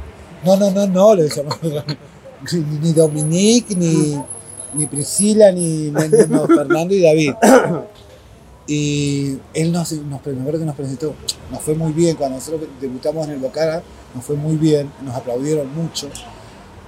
No, 0.44 0.56
no, 0.56 0.70
no, 0.70 0.86
no, 0.86 1.14
le 1.14 1.28
llamamos. 1.28 1.58
Ni, 2.52 2.60
ni 2.80 2.92
Dominique, 2.92 3.74
ni, 3.74 4.16
ni 4.74 4.86
Priscila, 4.86 5.50
ni, 5.50 5.90
ni- 5.90 6.08
ni- 6.08 6.26
no, 6.28 6.46
Fernando 6.46 6.94
y 6.94 7.02
David. 7.02 7.32
Y 8.68 9.38
él 9.54 9.72
nos, 9.72 9.90
nos, 9.92 10.24
me 10.26 10.40
acuerdo 10.40 10.58
que 10.60 10.66
nos 10.66 10.76
presentó, 10.76 11.14
nos 11.50 11.60
fue 11.62 11.74
muy 11.74 11.92
bien, 11.92 12.16
cuando 12.16 12.36
nosotros 12.36 12.68
debutamos 12.80 13.26
en 13.26 13.32
el 13.34 13.38
Bocara, 13.40 13.82
nos 14.14 14.22
fue 14.22 14.36
muy 14.36 14.56
bien, 14.56 14.92
nos 15.02 15.14
aplaudieron 15.16 15.74
mucho. 15.74 16.08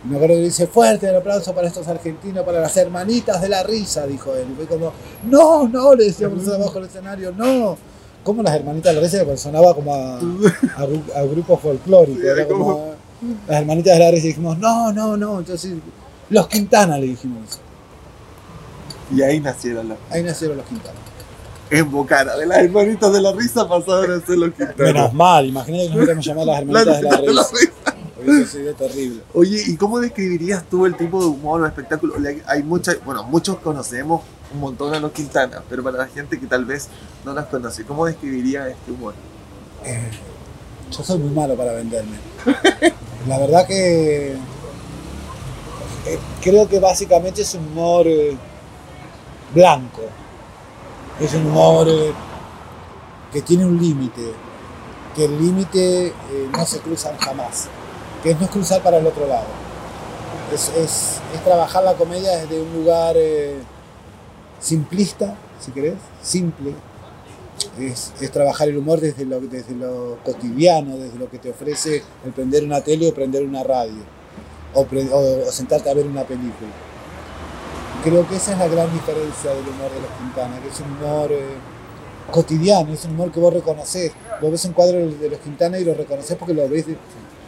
Y 0.04 0.08
me 0.08 0.16
acuerdo 0.16 0.36
que 0.36 0.42
dice, 0.42 0.66
fuerte 0.66 1.08
el 1.08 1.16
aplauso 1.16 1.54
para 1.54 1.68
estos 1.68 1.88
argentinos, 1.88 2.44
para 2.44 2.60
las 2.60 2.76
hermanitas 2.76 3.40
de 3.40 3.48
la 3.48 3.62
risa, 3.62 4.06
dijo 4.06 4.34
él. 4.34 4.46
Y 4.52 4.56
fue 4.56 4.66
como, 4.66 4.92
no, 5.24 5.66
no, 5.68 5.94
le 5.94 6.04
decíamos 6.04 6.36
nosotros 6.38 6.60
abajo 6.62 6.80
del 6.80 6.88
escenario, 6.88 7.32
no. 7.32 7.76
Como 8.22 8.42
las 8.42 8.54
hermanitas 8.54 8.94
de 8.94 9.00
la 9.00 9.06
risa, 9.06 9.36
sonaba 9.38 9.74
como 9.74 9.94
a, 9.94 10.18
a, 10.18 11.18
a 11.18 11.22
grupo 11.22 11.56
folclórico, 11.56 12.20
Sí, 12.20 12.26
era 12.26 12.46
como- 12.46 12.64
como 12.66 12.90
las 13.48 13.60
hermanitas 13.60 13.94
de 13.98 14.04
la 14.04 14.10
risa, 14.10 14.24
y 14.26 14.28
dijimos, 14.28 14.58
no, 14.58 14.92
no, 14.92 15.16
no. 15.16 15.38
Entonces, 15.38 15.72
los 16.28 16.46
Quintana 16.48 16.98
le 16.98 17.06
dijimos. 17.06 17.58
Y 19.14 19.22
ahí 19.22 19.40
nacieron 19.40 19.88
los. 19.88 19.98
Ahí 20.10 20.22
nacieron 20.22 20.58
los 20.58 20.66
Quintana. 20.66 20.98
En 21.70 21.90
Bocara, 21.90 22.36
de 22.36 22.46
las 22.46 22.58
hermanitas 22.58 23.12
de 23.12 23.20
la 23.20 23.32
risa 23.32 23.68
pasaron 23.68 24.10
a 24.10 24.26
ser 24.26 24.38
los 24.38 24.50
Quintana. 24.54 24.74
Menos 24.76 25.14
mal, 25.14 25.46
imagínate 25.46 25.84
que 25.84 25.88
nos 25.88 25.96
hubiéramos 25.96 26.24
llamado 26.24 26.46
las 26.46 26.58
hermanitas 26.60 27.00
de 27.00 27.10
la 27.10 27.16
risa. 27.18 27.50
Hubiese 28.22 28.58
sido 28.58 28.74
terrible. 28.74 29.22
Oye, 29.34 29.62
¿y 29.66 29.76
cómo 29.76 30.00
describirías 30.00 30.64
tú 30.64 30.84
el 30.84 30.96
tipo 30.96 31.20
de 31.20 31.28
humor 31.28 31.62
o 31.62 31.66
espectáculo? 31.66 32.14
Hay 32.46 32.62
mucha, 32.62 32.92
bueno, 33.04 33.22
muchos 33.24 33.58
conocemos 33.58 34.22
un 34.52 34.60
montón 34.60 34.92
a 34.92 35.00
los 35.00 35.12
Quintana, 35.12 35.62
pero 35.70 35.82
para 35.82 35.98
la 35.98 36.06
gente 36.06 36.38
que 36.38 36.46
tal 36.46 36.64
vez 36.64 36.88
no 37.24 37.32
las 37.32 37.46
conoce, 37.46 37.84
¿cómo 37.84 38.04
describiría 38.04 38.68
este 38.68 38.90
humor? 38.90 39.14
Yo 40.90 41.04
soy 41.04 41.18
muy 41.18 41.30
malo 41.30 41.54
para 41.56 41.72
venderme. 41.72 42.16
La 43.28 43.38
verdad 43.38 43.66
que 43.66 44.32
eh, 46.06 46.18
creo 46.42 46.68
que 46.68 46.80
básicamente 46.80 47.42
es 47.42 47.54
un 47.54 47.66
humor 47.66 48.06
eh, 48.06 48.36
blanco. 49.54 50.02
Es 51.20 51.34
un 51.34 51.46
humor 51.46 51.86
que 53.32 53.42
tiene 53.42 53.64
un 53.66 53.80
límite. 53.80 54.32
Que 55.14 55.24
el 55.24 55.38
límite 55.38 56.06
eh, 56.08 56.12
no 56.52 56.64
se 56.64 56.78
cruza 56.80 57.14
jamás. 57.18 57.68
Que 58.22 58.34
no 58.34 58.44
es 58.44 58.50
cruzar 58.50 58.82
para 58.82 58.98
el 58.98 59.06
otro 59.06 59.26
lado. 59.26 59.46
Es, 60.52 60.68
es- 60.76 61.20
es 61.34 61.44
trabajar 61.44 61.84
la 61.84 61.94
comedia 61.94 62.38
desde 62.38 62.60
un 62.60 62.72
lugar 62.72 63.14
eh, 63.16 63.58
simplista, 64.60 65.34
si 65.60 65.70
querés, 65.70 65.94
simple, 66.22 66.74
es, 67.78 68.12
es 68.20 68.30
trabajar 68.32 68.68
el 68.68 68.76
humor 68.78 69.00
desde 69.00 69.24
lo, 69.24 69.38
desde 69.40 69.74
lo 69.76 70.18
cotidiano, 70.24 70.96
desde 70.96 71.18
lo 71.18 71.30
que 71.30 71.38
te 71.38 71.50
ofrece 71.50 72.02
el 72.24 72.32
prender 72.32 72.64
una 72.64 72.80
tele 72.80 73.08
o 73.08 73.14
prender 73.14 73.44
una 73.44 73.62
radio, 73.62 74.02
o, 74.74 74.84
pre- 74.86 75.08
o- 75.12 75.48
o 75.48 75.52
sentarte 75.52 75.88
a 75.88 75.94
ver 75.94 76.06
una 76.06 76.24
película. 76.24 76.70
Creo 78.02 78.26
que 78.26 78.36
esa 78.36 78.52
es 78.52 78.58
la 78.58 78.68
gran 78.68 78.90
diferencia 78.92 79.50
del 79.50 79.60
humor 79.68 79.90
de 79.92 80.00
los 80.00 80.10
Quintana, 80.18 80.58
que 80.62 80.68
es 80.68 80.80
un 80.80 80.92
humor 80.92 81.30
eh, 81.32 81.44
cotidiano, 82.30 82.92
es 82.94 83.04
un 83.04 83.10
humor 83.12 83.30
que 83.30 83.40
vos 83.40 83.52
reconoces. 83.52 84.12
Vos 84.40 84.50
ves 84.50 84.64
un 84.64 84.72
cuadro 84.72 84.98
de 85.06 85.28
los 85.28 85.38
Quintana 85.40 85.78
y 85.78 85.84
lo 85.84 85.92
reconoces 85.94 86.36
porque 86.36 86.54
lo 86.54 86.66
ves, 86.68 86.86
de- 86.86 86.96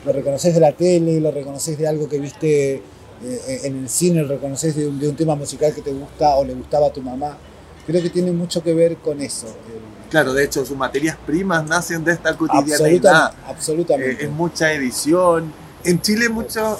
lo 0.05 0.13
reconoces 0.13 0.53
de 0.55 0.61
la 0.61 0.73
tele, 0.73 1.21
lo 1.21 1.31
reconoces 1.31 1.79
de 1.79 1.87
algo 1.89 2.09
que 2.09 2.19
viste 2.19 2.75
eh, 3.25 3.61
en 3.65 3.79
el 3.79 3.89
cine, 3.89 4.23
lo 4.23 4.29
reconoces 4.29 4.75
de 4.77 4.89
un, 4.89 4.99
de 4.99 5.09
un 5.09 5.17
tema 5.17 5.35
musical 5.37 5.73
que 5.75 5.81
te 5.81 5.93
gusta 5.93 6.35
o 6.37 6.45
le 6.45 6.55
gustaba 6.55 6.89
a 6.89 6.93
tu 6.93 7.01
mamá. 7.01 7.39
Creo 7.87 8.03
que 8.03 8.11
tiene 8.11 8.33
mucho 8.33 8.63
que 8.63 8.75
ver 8.75 8.97
con 8.97 9.21
eso. 9.21 9.47
el- 9.47 10.11
Claro, 10.11 10.35
de 10.35 10.45
hecho, 10.45 10.63
sus 10.67 10.77
materias 10.77 11.17
primas 11.25 11.65
nacen 11.67 12.05
de 12.05 12.13
esta 12.13 12.29
Absoluta- 12.31 12.59
cotidianidad. 12.63 13.33
absolutamente. 13.49 14.11
Eh, 14.25 14.27
es 14.27 14.31
mucha 14.31 14.71
edición. 14.75 15.51
En 15.85 16.01
Chile, 16.01 16.29
mucho, 16.29 16.79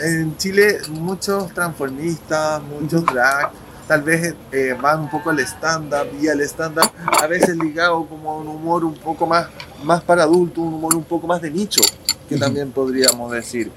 en 0.00 0.36
Chile 0.36 0.78
muchos 0.90 1.52
transformistas, 1.52 2.62
muchos 2.62 3.04
drag, 3.04 3.50
tal 3.88 4.02
vez 4.02 4.34
eh, 4.52 4.76
van 4.80 5.00
un 5.00 5.10
poco 5.10 5.30
al 5.30 5.40
stand-up 5.40 6.08
y 6.20 6.28
al 6.28 6.40
stand-up 6.42 6.90
a 7.20 7.26
veces 7.26 7.56
ligado 7.56 8.06
como 8.06 8.30
a 8.30 8.36
un 8.36 8.48
humor 8.48 8.84
un 8.84 8.94
poco 8.94 9.26
más, 9.26 9.48
más 9.82 10.02
para 10.02 10.22
adultos, 10.22 10.58
un 10.58 10.74
humor 10.74 10.94
un 10.94 11.04
poco 11.04 11.26
más 11.26 11.42
de 11.42 11.50
nicho, 11.50 11.80
que 12.28 12.36
también 12.36 12.70
podríamos 12.70 13.32
decir. 13.32 13.72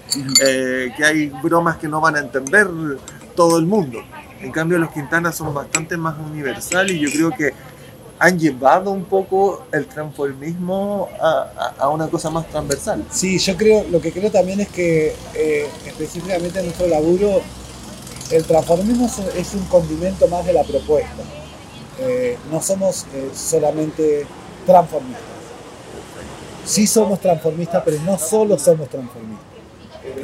Eh, 0.45 0.93
que 0.95 1.03
hay 1.03 1.29
bromas 1.41 1.77
que 1.77 1.87
no 1.87 1.99
van 1.99 2.15
a 2.15 2.19
entender 2.19 2.67
todo 3.35 3.57
el 3.57 3.65
mundo. 3.65 3.99
En 4.39 4.51
cambio, 4.51 4.77
los 4.77 4.91
Quintanas 4.91 5.35
son 5.35 5.53
bastante 5.53 5.97
más 5.97 6.15
universales 6.19 6.91
y 6.91 6.99
yo 6.99 7.09
creo 7.09 7.31
que 7.31 7.53
han 8.19 8.39
llevado 8.39 8.91
un 8.91 9.05
poco 9.05 9.65
el 9.71 9.85
transformismo 9.85 11.07
a, 11.21 11.51
a- 11.57 11.83
a 11.83 11.89
una 11.89 12.07
cosa 12.07 12.29
más 12.29 12.47
transversal. 12.49 13.05
Sí, 13.11 13.37
yo 13.37 13.55
creo, 13.55 13.85
lo 13.91 14.01
que 14.01 14.11
creo 14.11 14.31
también 14.31 14.59
es 14.61 14.69
que 14.69 15.15
eh, 15.35 15.67
específicamente 15.85 16.59
en 16.59 16.65
nuestro 16.65 16.87
laburo, 16.87 17.41
el 18.31 18.43
transformismo 18.43 19.09
es, 19.37 19.53
un 19.53 19.63
condimento 19.65 20.27
más 20.27 20.45
de 20.45 20.53
la 20.53 20.63
propuesta. 20.63 21.23
Eh, 21.99 22.37
no 22.51 22.61
somos 22.61 23.05
eh, 23.13 23.29
solamente 23.35 24.25
transformistas. 24.65 25.23
Sí 26.65 26.85
somos 26.87 27.19
transformistas, 27.21 27.81
pero 27.85 27.97
no 28.01 28.17
solo 28.17 28.57
somos 28.57 28.89
transformistas. 28.89 29.45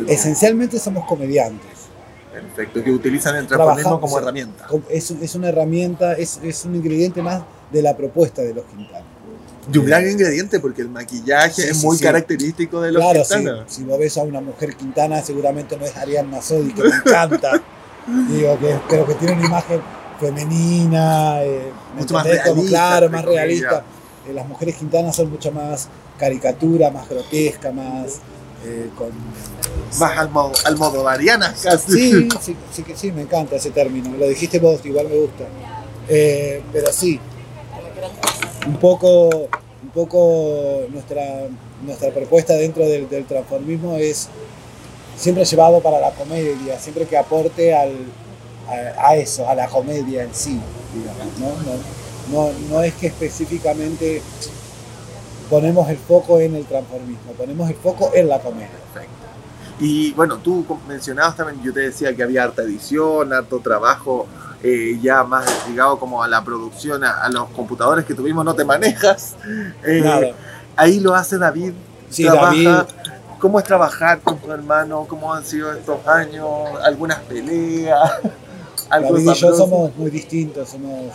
Esencialmente 0.08 0.80
somos 0.80 1.06
comediantes. 1.06 1.70
Perfecto, 2.34 2.84
que 2.84 2.92
utilizan 2.92 3.36
el 3.36 3.48
transformismo 3.48 3.82
Trabajamos, 4.00 4.00
como 4.02 4.18
herramienta. 4.20 4.68
Es, 4.90 5.12
es 5.12 5.36
una 5.36 5.50
herramienta, 5.50 6.14
es, 6.14 6.40
es 6.44 6.66
un 6.66 6.76
ingrediente 6.76 7.22
más 7.22 7.44
de 7.74 7.82
la 7.82 7.98
propuesta 7.98 8.42
de 8.42 8.54
los 8.54 8.64
Quintana. 8.66 9.06
Y 9.74 9.78
un 9.78 9.86
gran 9.86 10.10
ingrediente 10.10 10.60
porque 10.60 10.82
el 10.82 10.90
maquillaje 10.90 11.62
Sí, 11.62 11.70
es 11.70 11.78
sí, 11.80 11.86
muy 11.86 11.98
sí. 11.98 12.04
característico 12.04 12.82
de 12.82 12.92
los 12.92 13.02
Claro, 13.02 13.24
sí, 13.26 13.36
Quintana. 13.36 13.64
si 13.68 13.84
vos 13.84 13.98
ves 14.00 14.18
a 14.18 14.24
una 14.24 14.42
mujer 14.42 14.76
Quintana, 14.76 15.22
seguramente 15.22 15.76
no 15.78 15.86
es 15.86 15.96
Ariadna 15.98 16.42
Sodi, 16.42 16.74
que 16.74 16.84
me 16.84 16.96
encanta. 16.96 17.62
Digo, 18.30 18.60
que, 18.60 18.76
pero 18.90 19.06
que 19.08 19.14
tiene 19.16 19.34
una 19.34 19.46
imagen 19.46 19.82
femenina, 20.20 21.44
eh, 21.44 21.72
¿me 21.96 22.02
Mucho 22.02 22.14
más 22.14 22.26
entendés? 22.26 22.44
Como, 22.48 22.56
realista, 22.62 22.78
claro, 22.80 23.10
más 23.10 23.22
comillas. 23.24 23.44
realista. 23.44 23.84
Eh, 24.28 24.34
las 24.34 24.48
mujeres 24.48 24.76
Quintanas 24.76 25.16
son 25.16 25.30
mucho 25.32 25.52
más 25.52 25.88
caricatura, 26.18 26.92
más 26.92 27.08
grotesca, 27.10 27.72
más 27.72 28.20
eh, 28.66 28.90
con... 28.98 29.10
Más 30.00 30.18
almo, 30.18 30.52
almodovarianas 30.66 31.62
casi. 31.62 31.92
Sí, 31.92 32.30
sí, 32.42 32.56
sí, 32.74 32.84
sí, 32.96 33.12
me 33.12 33.22
encanta 33.24 33.56
ese 33.56 33.72
término. 33.72 34.16
Lo 34.18 34.28
dijiste 34.28 34.60
vos, 34.60 34.86
igual 34.86 35.08
me 35.10 35.16
gusta. 35.18 35.46
Eh, 36.10 36.62
pero 36.72 36.92
sí, 36.92 37.20
un 38.66 38.78
poco, 38.78 39.30
un 39.84 39.90
poco 39.94 40.84
nuestra, 40.92 41.48
nuestra 41.84 42.12
propuesta 42.12 42.54
dentro 42.54 42.86
del, 42.86 43.10
del 43.10 43.26
transformismo 43.26 43.98
es 43.98 44.30
siempre 45.16 45.46
llevado 45.46 45.82
para 45.82 46.00
la 46.00 46.12
comedia, 46.12 46.80
siempre 46.80 47.06
que 47.06 47.18
aporte 47.18 47.76
al, 47.76 47.92
a, 48.98 49.16
eso, 49.16 49.48
a 49.48 49.56
la 49.56 49.68
comedia 49.68 50.24
en 50.24 50.34
sí, 50.34 50.60
digamos, 50.94 51.40
¿no? 51.40 51.48
No, 52.32 52.52
no, 52.52 52.60
no 52.70 52.82
es 52.82 52.94
que 52.96 53.08
específicamente 53.08 54.22
ponemos 55.50 55.90
el 55.90 55.98
foco 55.98 56.40
en 56.40 56.56
el 56.56 56.66
transformismo, 56.66 57.34
ponemos 57.34 57.70
el 57.70 57.76
foco 57.76 58.12
en 58.14 58.30
la 58.30 58.40
comedia. 58.40 58.70
Y 59.80 60.14
bueno, 60.14 60.38
tú 60.38 60.66
mencionabas 60.88 61.36
también, 61.36 61.62
yo 61.62 61.74
te 61.74 61.82
decía 61.82 62.16
que 62.16 62.24
había 62.24 62.44
harta 62.44 62.62
edición, 62.62 63.34
harto 63.34 63.60
trabajo 63.60 64.28
eh, 64.64 64.98
ya 65.02 65.24
más 65.26 65.46
ligado 65.68 66.00
como 66.00 66.24
a 66.24 66.28
la 66.28 66.42
producción, 66.42 67.04
a, 67.04 67.22
a 67.22 67.30
los 67.30 67.50
computadores 67.50 68.06
que 68.06 68.14
tuvimos, 68.14 68.46
no 68.46 68.56
te 68.56 68.64
manejas. 68.64 69.36
Eh. 69.86 70.34
Ahí 70.76 71.00
lo 71.00 71.14
hace 71.14 71.38
David. 71.38 71.74
Sí, 72.10 72.24
trabaja. 72.24 72.48
David. 72.48 72.70
¿Cómo 73.40 73.60
es 73.60 73.66
trabajar 73.66 74.22
con 74.22 74.38
tu 74.38 74.50
hermano? 74.52 75.06
¿Cómo 75.08 75.34
han 75.34 75.44
sido 75.44 75.74
estos 75.74 76.08
años? 76.08 76.48
¿Algunas 76.84 77.20
peleas? 77.20 78.00
¿Algo 78.90 79.14
David 79.14 79.32
y 79.32 79.34
yo 79.36 79.54
somos 79.54 79.96
muy 79.98 80.10
distintos, 80.10 80.70
somos, 80.70 81.14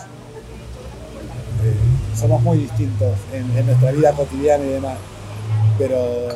eh, 1.64 1.75
somos 2.14 2.43
muy 2.43 2.59
distintos 2.59 3.14
en, 3.33 3.50
en 3.57 3.67
nuestra 3.67 3.93
vida 3.93 4.12
cotidiana 4.12 4.64
y 4.64 4.69
demás. 4.69 4.99
Pero 5.78 6.28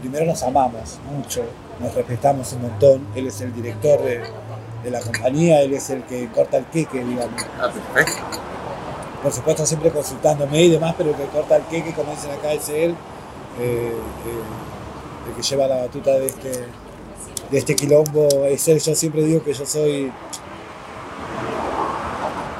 primero 0.00 0.26
nos 0.26 0.42
amamos 0.42 0.98
mucho, 1.08 1.44
nos 1.78 1.94
respetamos 1.94 2.52
un 2.54 2.62
montón. 2.62 3.06
Él 3.14 3.28
es 3.28 3.40
el 3.42 3.54
director 3.54 4.02
de, 4.02 4.22
de 4.82 4.90
la 4.90 5.00
compañía, 5.00 5.60
él 5.62 5.72
es 5.74 5.90
el 5.90 6.02
que 6.04 6.28
corta 6.28 6.58
el 6.58 6.66
queque, 6.66 7.04
digamos. 7.04 7.42
Ah, 7.60 7.70
perfecto. 7.70 8.22
Por 9.22 9.32
supuesto, 9.32 9.64
siempre 9.66 9.90
consultándome 9.90 10.62
y 10.62 10.70
demás, 10.70 10.94
pero 10.98 11.10
el 11.10 11.16
que 11.16 11.26
corta 11.26 11.56
el 11.56 11.62
queque, 11.64 11.92
como 11.92 12.10
dicen 12.12 12.30
acá, 12.32 12.52
es 12.52 12.68
él. 12.68 12.96
eh, 13.60 13.92
eh, 13.92 13.98
el 15.28 15.34
que 15.36 15.42
lleva 15.42 15.66
la 15.68 15.76
batuta 15.82 16.10
de 16.12 16.26
este, 16.26 16.50
de 17.50 17.58
este 17.58 17.76
quilombo 17.76 18.26
es 18.46 18.66
él. 18.68 18.80
Yo 18.80 18.94
siempre 18.94 19.22
digo 19.22 19.42
que 19.44 19.52
yo 19.54 19.64
soy 19.64 20.10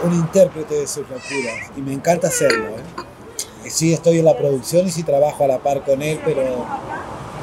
un 0.05 0.13
intérprete 0.13 0.75
de 0.75 0.87
sus 0.87 1.03
locuras 1.09 1.71
y 1.77 1.81
me 1.81 1.93
encanta 1.93 2.29
hacerlo. 2.29 2.67
¿eh? 2.69 3.69
Sí 3.71 3.93
estoy 3.93 4.19
en 4.19 4.25
la 4.27 4.37
producción 4.37 4.87
y 4.87 4.91
sí 4.91 5.03
trabajo 5.03 5.45
a 5.45 5.49
la 5.49 5.59
par 5.59 5.83
con 5.85 6.03
él, 6.03 6.21
pero 6.25 6.67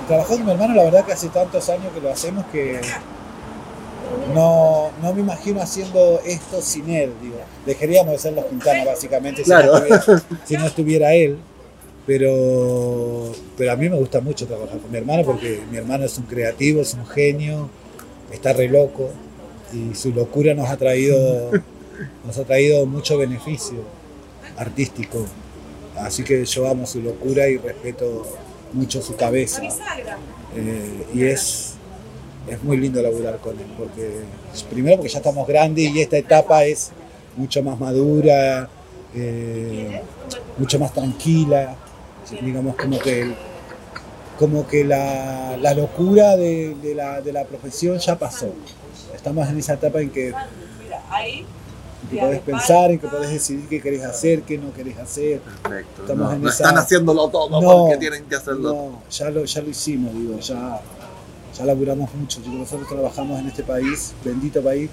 trabajar 0.08 0.38
con 0.38 0.46
mi 0.46 0.52
hermano 0.52 0.74
la 0.74 0.84
verdad 0.84 1.06
que 1.06 1.14
hace 1.14 1.30
tantos 1.30 1.68
años 1.70 1.92
que 1.94 2.02
lo 2.02 2.12
hacemos 2.12 2.46
que 2.52 2.80
no, 4.34 4.92
no 5.02 5.14
me 5.14 5.22
imagino 5.22 5.62
haciendo 5.62 6.22
esto 6.26 6.62
sin 6.62 6.90
él. 6.90 7.12
Digo. 7.22 7.36
Dejaríamos 7.66 8.14
de 8.14 8.20
ser 8.20 8.34
los 8.34 8.46
Quintana 8.46 8.86
básicamente 8.86 9.44
si, 9.44 9.50
Claro. 9.50 9.80
no 9.80 9.96
estuviera, 9.96 10.24
si 10.46 10.58
no 10.58 10.66
estuviera 10.68 11.14
él. 11.14 11.38
Pero, 12.06 13.32
pero 13.56 13.72
a 13.72 13.76
mí 13.76 13.88
me 13.88 13.96
gusta 13.96 14.20
mucho 14.20 14.48
trabajar 14.48 14.80
con 14.80 14.92
mi 14.92 14.98
hermano 14.98 15.24
porque 15.24 15.60
mi 15.70 15.78
hermano 15.78 16.06
es 16.06 16.18
un 16.18 16.24
creativo, 16.26 16.82
es 16.82 16.96
un 16.96 17.06
genio, 17.06 17.70
está 18.32 18.52
re 18.54 18.68
loco 18.68 19.12
y 19.72 19.94
su 19.94 20.12
locura 20.12 20.56
nos 20.56 20.70
ha 20.70 20.78
traído, 20.78 21.52
nos 22.26 22.38
ha 22.38 22.44
traído 22.46 22.86
mucho 22.88 23.18
beneficio 23.18 23.78
artístico. 24.58 25.26
Así 25.98 26.24
que 26.24 26.44
yo 26.46 26.68
amo 26.68 26.88
su 26.88 27.02
locura 27.02 27.48
y 27.48 27.58
respeto 27.58 28.26
mucho 28.74 29.02
su 29.02 29.16
cabeza. 29.16 29.62
Eh, 30.56 31.06
y 31.14 31.24
es, 31.26 31.69
es 32.50 32.64
muy 32.64 32.78
lindo 32.78 33.02
laburar 33.02 33.38
con 33.40 33.58
él, 33.60 33.66
porque 33.78 34.22
primero 34.70 34.98
porque 34.98 35.10
ya 35.12 35.20
estamos 35.20 35.48
grandes 35.48 35.90
y 35.94 36.02
esta 36.02 36.18
etapa 36.18 36.64
es 36.66 36.92
mucho 37.38 37.62
más 37.64 37.80
madura, 37.80 38.70
eh, 39.16 40.02
mucho 40.58 40.80
más 40.80 40.94
tranquila, 40.94 41.76
digamos 42.42 42.76
como 42.76 43.00
que, 43.00 43.34
como 44.38 44.68
que 44.68 44.84
la, 44.84 45.58
la 45.58 45.74
locura 45.74 46.36
de, 46.38 46.76
de 46.82 46.96
la, 46.96 47.22
de 47.22 47.34
la 47.34 47.46
profesión 47.46 47.98
ya 48.00 48.18
pasó. 48.18 48.54
Estamos 49.16 49.48
en 49.50 49.58
esa 49.60 49.74
etapa 49.74 50.00
en 50.02 50.10
que, 50.12 50.30
en 50.30 51.46
que 52.10 52.18
podés 52.18 52.40
pensar, 52.42 52.92
en 52.92 53.00
que 53.00 53.08
podés 53.08 53.30
decidir 53.32 53.68
qué 53.68 53.82
querés 53.82 54.04
hacer, 54.04 54.44
qué 54.44 54.58
no 54.58 54.72
querés 54.74 54.98
hacer. 54.98 55.40
Perfecto. 55.42 56.02
Estamos 56.04 56.28
No, 56.30 56.34
en 56.36 56.42
no 56.44 56.50
esa- 56.50 56.64
están 56.64 56.78
haciéndolo 56.78 57.28
todo 57.30 57.62
No, 57.62 57.78
porque 57.84 57.98
tienen 57.98 58.24
que 58.26 58.36
hacerlo. 58.36 58.74
No, 58.74 59.02
ya 59.10 59.30
lo, 59.30 59.44
ya 59.46 59.62
lo 59.62 59.70
hicimos, 59.70 60.14
digo, 60.14 60.40
ya, 60.40 60.80
ya 61.60 61.66
laburamos 61.66 62.14
mucho, 62.14 62.40
chicos. 62.42 62.58
Nosotros 62.58 62.88
trabajamos 62.88 63.40
en 63.40 63.48
este 63.48 63.64
país, 63.64 64.14
bendito 64.24 64.62
país, 64.62 64.90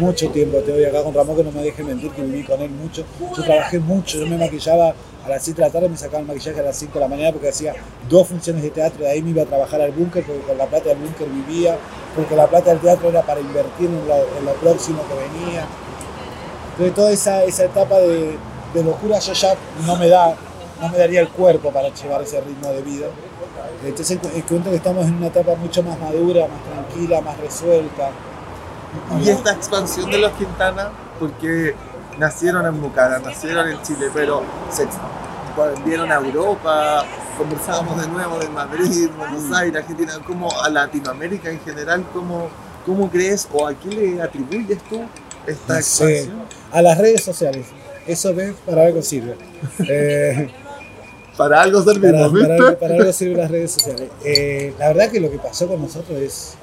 mucho 0.00 0.30
tiempo. 0.30 0.58
Te 0.58 0.72
voy 0.72 0.84
acá 0.84 1.02
con 1.02 1.12
Ramón 1.12 1.36
que 1.36 1.44
no 1.44 1.50
me 1.50 1.62
deje 1.62 1.82
mentir, 1.82 2.10
que 2.12 2.22
viví 2.22 2.44
con 2.44 2.60
él 2.60 2.70
mucho. 2.70 3.04
Yo 3.36 3.42
trabajé 3.42 3.80
mucho, 3.80 4.18
yo 4.18 4.26
me 4.26 4.38
maquillaba 4.38 4.94
a 5.24 5.28
las 5.28 5.42
7 5.42 5.60
de 5.60 5.66
la 5.66 5.72
tarde, 5.72 5.88
me 5.88 5.96
sacaba 5.96 6.20
el 6.20 6.26
maquillaje 6.26 6.60
a 6.60 6.62
las 6.62 6.76
5 6.76 6.94
de 6.94 7.00
la 7.00 7.08
mañana 7.08 7.32
porque 7.32 7.48
hacía 7.48 7.74
dos 8.08 8.28
funciones 8.28 8.62
de 8.62 8.70
teatro, 8.70 9.04
de 9.04 9.10
ahí 9.10 9.22
me 9.22 9.30
iba 9.30 9.42
a 9.42 9.46
trabajar 9.46 9.80
al 9.80 9.90
búnker 9.90 10.22
porque 10.24 10.42
con 10.42 10.56
la 10.56 10.66
plata 10.66 10.90
del 10.90 10.98
búnker 10.98 11.26
vivía, 11.28 11.76
porque 12.14 12.36
la 12.36 12.46
plata 12.46 12.70
del 12.70 12.78
teatro 12.78 13.08
era 13.08 13.22
para 13.22 13.40
invertir 13.40 13.86
en 13.86 14.06
lo, 14.06 14.14
en 14.14 14.60
próximo 14.60 15.02
que 15.08 15.14
venía. 15.14 15.66
Entonces 16.72 16.94
toda 16.94 17.10
esa, 17.10 17.44
esa 17.44 17.64
etapa 17.64 17.98
de, 17.98 18.36
de 18.74 18.84
locura 18.84 19.18
yo 19.18 19.32
ya 19.32 19.54
no 19.86 19.96
me 19.96 20.08
da, 20.08 20.36
no 20.80 20.88
me 20.90 20.98
daría 20.98 21.20
el 21.20 21.28
cuerpo 21.28 21.70
para 21.70 21.92
llevar 21.92 22.22
ese 22.22 22.40
ritmo 22.40 22.70
de 22.70 22.82
vida. 22.82 23.06
Entonces 23.86 24.18
cu- 24.18 24.28
cuento 24.48 24.70
que 24.70 24.76
estamos 24.76 25.06
en 25.06 25.14
una 25.14 25.26
etapa 25.28 25.54
mucho 25.56 25.82
más 25.82 25.98
madura, 25.98 26.46
más 26.48 26.62
tranquila, 26.86 27.20
más 27.20 27.38
resuelta. 27.38 28.10
Y 29.22 29.28
esta 29.28 29.52
expansión 29.52 30.10
de 30.10 30.18
los 30.18 30.32
Quintana, 30.32 30.90
porque 31.18 31.74
nacieron 32.18 32.64
en 32.66 32.80
Bucara, 32.80 33.18
nacieron 33.18 33.68
en 33.68 33.82
Chile, 33.82 34.06
pero 34.14 34.42
se 34.70 34.86
volvieron 35.56 36.10
a 36.12 36.16
Europa, 36.16 37.04
conversábamos 37.36 38.00
de 38.00 38.08
nuevo 38.08 38.38
de 38.38 38.48
Madrid, 38.48 39.08
Buenos 39.18 39.52
Aires, 39.56 39.82
Argentina, 39.82 40.12
como 40.26 40.48
a 40.62 40.68
Latinoamérica 40.68 41.50
en 41.50 41.60
general, 41.60 42.04
¿cómo, 42.12 42.48
cómo 42.86 43.10
crees 43.10 43.48
o 43.52 43.66
a 43.66 43.74
qué 43.74 43.88
le 43.88 44.22
atribuyes 44.22 44.78
tú 44.88 45.00
esta 45.46 45.78
expansión? 45.80 46.44
A 46.72 46.80
las 46.82 46.96
redes 46.98 47.24
sociales, 47.24 47.66
eso 48.06 48.32
ves 48.34 48.54
para 48.64 48.86
algo 48.86 49.02
sirve. 49.02 49.36
Eh, 49.88 50.52
Para 51.36 51.62
algo 51.62 51.84
para, 51.84 51.94
servimos, 51.94 52.32
para 52.40 52.54
algo, 52.54 52.78
para 52.78 52.94
algo 52.94 53.12
sirven 53.12 53.38
las 53.38 53.50
redes 53.50 53.72
sociales. 53.72 54.08
Eh, 54.24 54.72
la 54.78 54.88
verdad 54.88 55.10
que 55.10 55.20
lo 55.20 55.30
que 55.30 55.38
pasó 55.38 55.66
con 55.66 55.82
nosotros 55.82 56.18
es, 56.18 56.54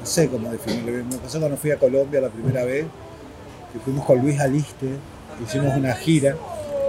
no 0.00 0.06
sé 0.06 0.28
cómo 0.28 0.50
definirlo. 0.50 1.04
Me 1.04 1.16
pasó 1.18 1.38
cuando 1.38 1.56
fui 1.56 1.70
a 1.70 1.78
Colombia 1.78 2.20
la 2.20 2.30
primera 2.30 2.64
vez, 2.64 2.86
que 3.72 3.78
fuimos 3.80 4.06
con 4.06 4.20
Luis 4.20 4.40
Aliste, 4.40 4.88
hicimos 5.44 5.76
una 5.76 5.94
gira. 5.94 6.36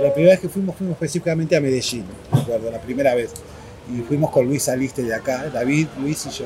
La 0.01 0.13
primera 0.13 0.33
vez 0.33 0.41
que 0.41 0.49
fuimos, 0.49 0.75
fuimos 0.75 0.93
específicamente 0.93 1.55
a 1.55 1.61
Medellín, 1.61 2.05
me 2.31 2.39
acuerdo, 2.39 2.71
la 2.71 2.79
primera 2.79 3.13
vez. 3.15 3.33
Y 3.91 4.01
fuimos 4.01 4.31
con 4.31 4.45
Luis 4.45 4.69
Aliste 4.69 5.01
de 5.03 5.13
acá, 5.13 5.49
David, 5.51 5.87
Luis 5.99 6.25
y 6.27 6.29
yo. 6.29 6.45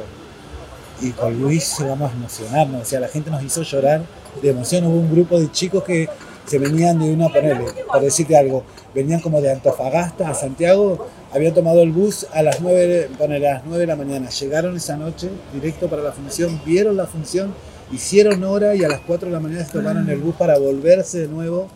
Y 1.01 1.12
con 1.12 1.39
Luis 1.39 1.77
llegamos 1.79 2.12
a 2.12 2.15
emocionarnos, 2.15 2.81
o 2.81 2.86
sea, 2.86 3.00
la 3.00 3.08
gente 3.08 3.29
nos 3.29 3.43
hizo 3.43 3.62
llorar 3.63 4.03
de 4.41 4.50
emoción. 4.50 4.85
Hubo 4.85 4.98
un 4.98 5.11
grupo 5.11 5.40
de 5.40 5.51
chicos 5.51 5.83
que 5.83 6.07
se 6.51 6.59
venían 6.59 7.00
de 7.00 7.14
una, 7.14 7.29
ponele, 7.29 7.66
por 7.87 8.01
decirte 8.01 8.35
algo, 8.37 8.64
venían 8.94 9.22
como 9.22 9.40
de 9.42 9.51
Antofagasta 9.51 10.29
a 10.29 10.33
Santiago, 10.33 11.07
habían 11.33 11.53
tomado 11.53 11.81
el 11.81 11.92
bus 11.94 12.27
a 12.33 12.42
las 12.44 12.59
9, 12.59 12.87
de- 12.87 13.03
ponele, 13.18 13.50
a 13.50 13.53
las 13.55 13.64
9 13.66 13.79
de 13.79 13.87
la 13.87 13.96
mañana, 13.96 14.29
llegaron 14.29 14.75
esa 14.75 14.98
noche 14.98 15.29
directo 15.53 15.87
para 15.87 16.01
la 16.01 16.11
función, 16.11 16.59
vieron 16.66 16.98
la 16.98 17.07
función, 17.07 17.53
hicieron 17.92 18.44
hora 18.44 18.75
y 18.75 18.83
a 18.83 18.90
las 18.90 19.00
4 19.07 19.27
de 19.29 19.33
la 19.33 19.40
mañana 19.40 19.64
se 19.66 19.72
tomaron 19.72 20.09
el 20.09 20.20
bus 20.20 20.35
para 20.35 20.57
volverse 20.57 21.20
de 21.20 21.27
nuevo 21.29 21.68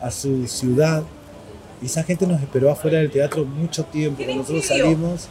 a 0.00 0.10
su 0.10 0.46
ciudad. 0.48 1.02
Y 1.80 1.86
esa 1.86 2.02
gente 2.02 2.26
nos 2.26 2.40
esperó 2.40 2.70
afuera 2.72 2.98
del 2.98 3.10
teatro 3.10 3.44
mucho 3.44 3.84
tiempo. 3.84 4.16
Cuando 4.24 4.42
nosotros 4.42 4.64
salimos, 4.66 5.28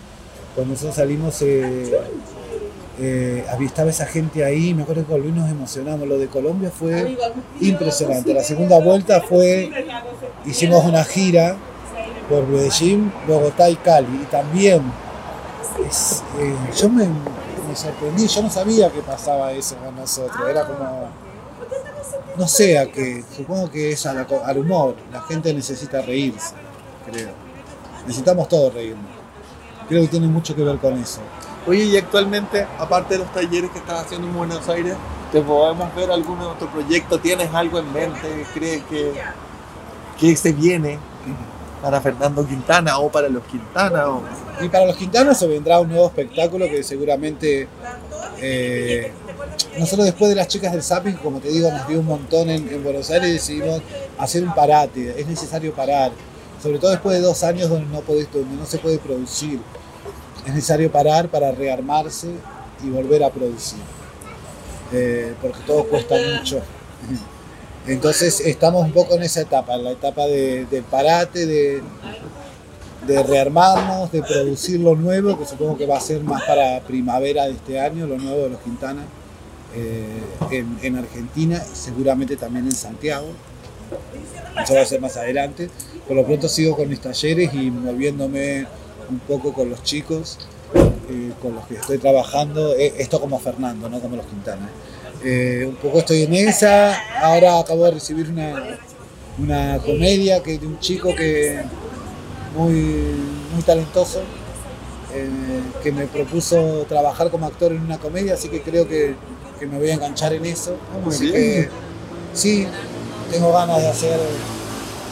cuando 0.56 0.74
nosotros 0.74 0.96
salimos, 0.96 1.42
eh, 1.42 1.92
eh, 3.00 3.46
estaba 3.62 3.90
esa 3.90 4.06
gente 4.06 4.44
ahí. 4.44 4.74
Me 4.74 4.84
acuerdo 4.84 5.04
que 5.04 5.12
con 5.12 5.22
Luis 5.22 5.34
nos 5.34 5.50
emocionamos. 5.50 6.08
Lo 6.08 6.18
de 6.18 6.28
Colombia 6.28 6.72
fue 6.72 7.18
impresionante. 7.62 8.34
La 8.34 8.44
segunda 8.44 8.80
vuelta 8.80 9.22
fue, 9.22 9.72
hicimos 10.46 10.84
una 10.86 11.04
gira 11.04 11.56
por 12.30 12.48
Medellín, 12.48 13.12
Bogotá 13.28 13.70
y 13.70 13.76
Cali. 13.78 14.22
Y 14.22 14.26
también, 14.26 14.82
es, 15.88 16.24
eh, 16.40 16.56
yo 16.78 16.90
me, 16.90 17.06
me 17.06 17.76
sorprendí, 17.76 18.28
yo 18.28 18.42
no 18.44 18.50
sabía 18.50 18.92
que 18.92 19.02
pasaba 19.02 19.52
eso 19.52 19.76
con 19.78 19.96
nosotros. 19.96 20.50
Era 20.50 20.66
como, 20.66 21.10
no 22.38 22.48
sé, 22.48 22.78
a 22.78 22.92
que, 22.92 23.24
supongo 23.36 23.72
que 23.72 23.92
es 23.92 24.06
la 24.06 24.28
al 24.46 24.58
humor. 24.58 24.96
La 25.12 25.22
gente 25.22 25.54
necesita 25.54 26.02
reírse, 26.02 26.54
creo. 27.12 27.32
Necesitamos 28.06 28.48
todos 28.50 28.74
reírnos. 28.74 29.06
Creo 29.88 30.02
que 30.02 30.08
tiene 30.08 30.28
mucho 30.28 30.56
que 30.56 30.64
ver 30.64 30.78
con 30.78 30.98
eso. 30.98 31.22
Oye, 31.66 31.86
y 31.86 31.98
actualmente, 31.98 32.68
aparte 32.78 33.14
de 33.14 33.20
los 33.22 33.32
talleres 33.34 33.72
que 33.72 33.80
estás 33.80 34.06
haciendo 34.06 34.28
en 34.28 34.36
Buenos 34.36 34.68
Aires, 34.68 34.96
¿te 35.32 35.42
podemos 35.42 35.96
ver 35.96 36.12
algún 36.12 36.40
otro 36.42 36.68
proyecto? 36.70 37.20
¿Tienes 37.20 37.54
algo 37.54 37.80
en 37.80 37.92
mente? 37.94 38.46
¿Crees 38.54 38.84
que, 38.84 39.14
que 40.20 40.36
se 40.36 40.52
viene 40.52 41.00
para 41.82 42.02
Fernando 42.02 42.46
Quintana 42.46 42.98
o 43.00 43.10
para 43.10 43.30
los 43.30 43.44
Quintana? 43.44 44.10
O... 44.10 44.24
Y 44.62 44.68
para 44.68 44.86
los 44.88 44.98
quintanos 44.98 45.38
se 45.38 45.48
vendrá 45.48 45.80
un 45.80 45.88
nuevo 45.88 46.06
espectáculo 46.08 46.66
que 46.66 46.84
seguramente 46.84 47.68
eh, 48.42 49.12
nosotros 49.80 50.06
después 50.06 50.30
de 50.30 50.36
las 50.36 50.50
chicas 50.50 50.74
del 50.74 50.84
Zapping, 50.84 51.16
como 51.16 51.40
te 51.40 51.48
digo, 51.48 51.72
nos 51.72 51.88
dio 51.88 52.00
un 52.00 52.06
montón 52.06 52.50
en, 52.50 52.68
en 52.68 52.84
Buenos 52.84 53.10
Aires 53.10 53.30
y 53.30 53.34
decidimos 53.34 53.82
hacer 54.18 54.44
un 54.44 54.54
parate. 54.54 55.16
Es 55.18 55.28
necesario 55.28 55.74
parar, 55.74 56.12
sobre 56.62 56.78
todo 56.78 56.92
después 56.92 57.16
de 57.16 57.22
dos 57.22 57.42
años 57.44 57.70
donde 57.70 57.88
no, 57.88 58.02
podés- 58.02 58.28
donde 58.34 58.54
no 58.58 58.66
se 58.66 58.80
puede 58.80 58.98
producir. 58.98 59.62
Es 60.46 60.54
necesario 60.54 60.92
parar 60.92 61.30
para 61.30 61.52
rearmarse 61.52 62.30
y 62.84 62.90
volver 62.90 63.24
a 63.24 63.30
producir. 63.30 63.80
Eh, 64.92 65.34
porque 65.42 65.60
todo 65.66 65.86
cuesta 65.86 66.16
mucho. 66.16 66.62
Entonces 67.88 68.40
estamos 68.42 68.86
un 68.86 68.94
poco 68.94 69.16
en 69.16 69.24
esa 69.24 69.42
etapa, 69.42 69.76
en 69.76 69.84
la 69.84 69.92
etapa 69.92 70.26
de, 70.26 70.66
del 70.66 70.84
parate, 70.84 71.46
de, 71.46 71.82
de 73.06 73.24
rearmarnos, 73.24 74.12
de 74.12 74.22
producir 74.22 74.80
lo 74.80 74.96
nuevo, 74.96 75.38
que 75.38 75.46
supongo 75.46 75.78
que 75.78 75.86
va 75.86 75.98
a 75.98 76.02
ser 76.02 76.22
más 76.24 76.44
para 76.44 76.80
primavera 76.82 77.46
de 77.46 77.52
este 77.52 77.80
año, 77.82 78.08
lo 78.08 78.18
nuevo 78.18 78.44
de 78.44 78.50
los 78.52 78.60
Quintana, 78.62 79.04
eh, 79.76 80.22
en, 80.52 80.78
en 80.82 80.96
Argentina 80.96 81.60
seguramente 81.60 82.38
también 82.38 82.66
en 82.66 82.72
Santiago. 82.72 83.28
Eso 84.64 84.76
va 84.76 84.82
a 84.82 84.86
ser 84.86 85.02
más 85.02 85.18
adelante. 85.18 85.70
Por 86.08 86.16
lo 86.16 86.26
pronto 86.26 86.48
sigo 86.48 86.76
con 86.78 86.88
mis 86.88 87.02
talleres 87.02 87.54
y 87.54 87.70
moviéndome 87.70 88.66
un 89.10 89.20
poco 89.20 89.54
con 89.54 89.70
los 89.70 89.84
chicos, 89.84 90.40
eh, 91.10 91.32
con 91.42 91.56
los 91.56 91.66
que 91.68 91.76
estoy 91.76 91.98
trabajando. 91.98 92.76
Eh, 92.76 92.94
esto 92.98 93.20
como 93.20 93.40
Fernando, 93.40 93.90
no 93.90 94.00
como 94.00 94.16
los 94.16 94.26
Quintana. 94.26 94.70
Eh, 95.24 95.66
un 95.68 95.76
poco 95.76 96.00
estoy 96.00 96.24
en 96.24 96.34
esa. 96.34 96.96
Ahora 97.22 97.60
acabo 97.60 97.86
de 97.86 97.92
recibir 97.92 98.30
una, 98.30 98.80
una 99.38 99.78
comedia 99.80 100.42
que 100.44 100.58
de 100.58 100.68
un 100.68 100.80
chico 100.80 101.16
que 101.16 101.62
muy, 102.56 102.74
muy 103.54 103.64
talentoso, 103.66 104.22
eh, 105.14 105.30
que 105.82 105.92
me 105.92 106.08
propuso 106.08 106.86
trabajar 106.88 107.30
como 107.30 107.46
actor 107.46 107.72
en 107.72 107.82
una 107.82 107.98
comedia, 107.98 108.34
así 108.34 108.50
que 108.50 108.62
creo 108.62 108.88
que, 108.88 109.16
que 109.60 109.66
me 109.66 109.78
voy 109.78 109.90
a 109.90 109.94
enganchar 109.94 110.34
en 110.34 110.46
eso. 110.46 110.76
bien. 111.20 111.34
que, 111.34 111.70
sí, 112.34 112.68
tengo 113.32 113.52
ganas 113.52 113.82
de 113.82 113.88
hacer 113.88 114.20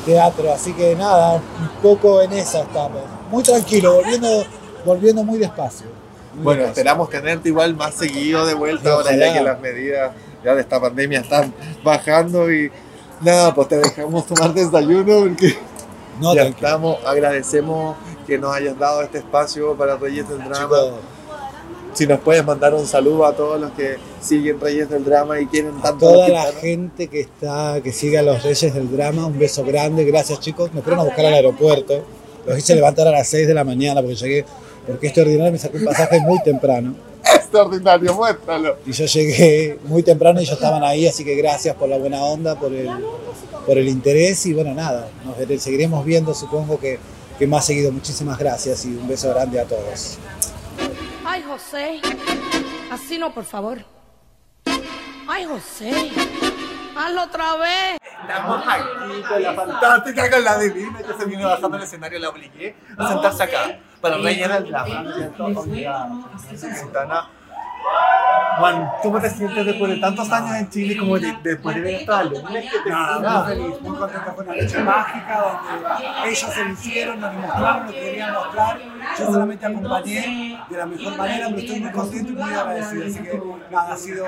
teatro, 0.06 0.52
así 0.52 0.74
que 0.74 0.96
nada, 0.96 1.36
un 1.36 1.82
poco 1.82 2.22
en 2.22 2.34
esa 2.34 2.62
estamos. 2.62 3.21
Muy 3.32 3.44
tranquilo, 3.44 3.96
volviendo, 3.96 4.44
volviendo 4.86 5.24
muy 5.24 5.40
despacio. 5.40 5.88
muy 6.36 6.44
Bueno, 6.44 6.62
despacio. 6.62 6.82
esperamos 6.82 7.10
tenerte 7.10 7.50
igual 7.50 7.76
más 7.76 7.96
seguido 7.96 8.46
de 8.46 8.54
vuelta 8.54 8.92
ahora 8.94 9.16
ya 9.16 9.34
que 9.34 9.42
las 9.42 9.60
medidas 9.60 10.12
ya 10.44 10.56
de 10.56 10.62
esta 10.62 10.80
pandemia 10.82 11.20
están 11.22 11.54
bajando 11.84 12.52
y 12.52 12.72
nada, 13.22 13.54
pues 13.54 13.68
te 13.68 13.78
dejamos 13.78 14.26
tomar 14.26 14.54
desayuno 14.54 15.20
porque 15.30 15.56
No, 16.20 16.34
ya 16.34 16.42
tranquilo. 16.42 16.68
estamos, 16.68 16.98
agradecemos 17.06 17.96
que 18.28 18.38
nos 18.38 18.54
hayas 18.56 18.78
dado 18.78 19.02
este 19.04 19.20
espacio 19.20 19.76
para 19.76 19.98
Reyes 19.98 20.28
del 20.28 20.40
Drama. 20.44 20.78
Si 21.94 22.08
nos 22.08 22.20
puedes 22.22 22.46
mandar 22.46 22.74
un 22.74 22.88
saludo 22.88 23.26
a 23.26 23.34
todos 23.36 23.60
los 23.60 23.72
que 23.72 23.98
siguen 24.22 24.60
Reyes 24.62 24.90
del 24.90 25.04
Drama 25.04 25.40
y 25.42 25.46
quieren 25.48 25.74
a 25.80 25.82
tanto 25.82 26.10
toda 26.12 26.30
la 26.30 26.44
gente 26.54 27.08
que 27.10 27.20
está, 27.22 27.82
que 27.84 27.92
sigue 27.92 28.18
a 28.18 28.22
los 28.24 28.42
Reyes 28.44 28.74
del 28.74 28.90
Drama, 28.96 29.26
un 29.26 29.38
beso 29.38 29.64
grande, 29.66 30.06
gracias 30.06 30.40
chicos. 30.40 30.74
Me 30.74 30.82
fueron 30.82 31.02
a 31.02 31.04
buscar 31.04 31.26
al 31.26 31.34
aeropuerto. 31.34 32.02
Los 32.46 32.58
hice 32.58 32.76
levantar 32.76 33.08
a 33.08 33.12
las 33.12 33.28
6 33.28 33.48
de 33.48 33.54
la 33.54 33.64
mañana 33.64 34.02
porque 34.02 34.16
llegué, 34.16 34.46
porque 34.88 35.08
este 35.08 35.22
ordinario 35.22 35.52
me 35.52 35.58
sacó 35.58 35.78
un 35.78 35.86
pasaje 35.86 36.20
muy 36.22 36.42
temprano. 36.44 36.96
Extraordinario, 37.24 38.14
muéstralo. 38.14 38.78
Y 38.86 38.92
yo 38.92 39.06
llegué 39.06 39.80
muy 39.86 40.04
temprano 40.04 40.40
y 40.40 40.44
ellos 40.44 40.56
estaban 40.56 40.84
ahí, 40.84 41.08
así 41.08 41.24
que 41.24 41.36
gracias 41.36 41.76
por 41.76 41.90
la 41.90 41.98
buena 41.98 42.24
onda, 42.24 42.58
por 42.58 42.74
el, 42.74 42.90
por 43.66 43.78
el 43.78 43.88
interés 43.88 44.46
y 44.46 44.54
bueno, 44.54 44.74
nada, 44.74 45.10
nos 45.26 45.62
seguiremos 45.62 46.04
viendo, 46.06 46.34
supongo 46.34 46.80
que, 46.80 47.00
que 47.38 47.48
más 47.48 47.66
seguido. 47.66 47.92
Muchísimas 47.92 48.40
gracias 48.40 48.86
y 48.86 48.90
un 48.90 49.08
beso 49.08 49.30
grande 49.30 49.60
a 49.60 49.66
todos. 49.66 50.18
Ay, 51.26 51.44
José. 51.44 52.02
Así 52.92 53.18
no, 53.18 53.34
por 53.34 53.46
favor. 53.46 53.80
Ay, 55.28 55.46
José. 55.46 56.12
Hazlo 56.96 57.24
otra 57.24 57.56
vez. 57.58 57.98
Estamos 58.22 58.64
aquí 58.68 59.22
con 59.28 59.44
la 59.44 59.54
fantástica, 59.54 60.30
con 60.30 60.44
la 60.44 60.58
divina 60.60 60.98
que 61.00 61.14
se 61.14 61.26
viene 61.26 61.46
bajando 61.46 61.78
el 61.78 61.84
escenario, 61.84 62.20
la 62.20 62.30
obligué 62.30 62.76
a 62.98 63.08
sentarse 63.08 63.44
acá 63.44 63.80
para 64.00 64.18
rellenar. 64.18 64.64
Oiga, 65.40 66.08
Sultana, 66.80 67.30
Juan, 68.60 68.90
¿cómo 69.02 69.20
te 69.20 69.30
sientes 69.30 69.66
después 69.66 69.92
de 69.92 69.98
tantos 69.98 70.32
años 70.32 70.56
en 70.56 70.70
Chile 70.70 70.98
como 70.98 71.18
de- 71.18 71.36
después 71.42 71.76
de 71.76 71.82
ver 71.82 71.94
estos 71.96 72.16
alumnos 72.16 72.52
que 72.52 72.80
te 72.84 72.90
Nada, 72.90 73.44
muy 73.44 73.56
feliz, 73.56 73.82
muy 73.82 73.98
contento 73.98 74.36
con 74.36 74.48
la 74.48 74.56
noche 74.56 74.80
mágica 74.84 75.42
donde 75.42 76.30
ellos 76.30 76.40
se 76.54 76.64
lo 76.66 76.72
hicieron, 76.72 77.20
nos 77.20 77.34
mostraron 77.34 77.86
lo 77.88 77.92
que 77.92 78.00
querían 78.00 78.34
mostrar. 78.34 78.80
Yo 79.18 79.26
solamente 79.26 79.66
acompañé 79.66 80.60
de 80.70 80.78
la 80.78 80.86
mejor 80.86 81.18
manera, 81.18 81.46
pero 81.48 81.58
estoy 81.60 81.80
muy 81.80 81.92
contento 81.92 82.32
y 82.32 82.36
muy 82.36 82.54
agradecido. 82.54 83.06
Así 83.08 83.24
que 83.24 83.42
nada, 83.72 83.94
ha 83.94 83.98
sido 83.98 84.26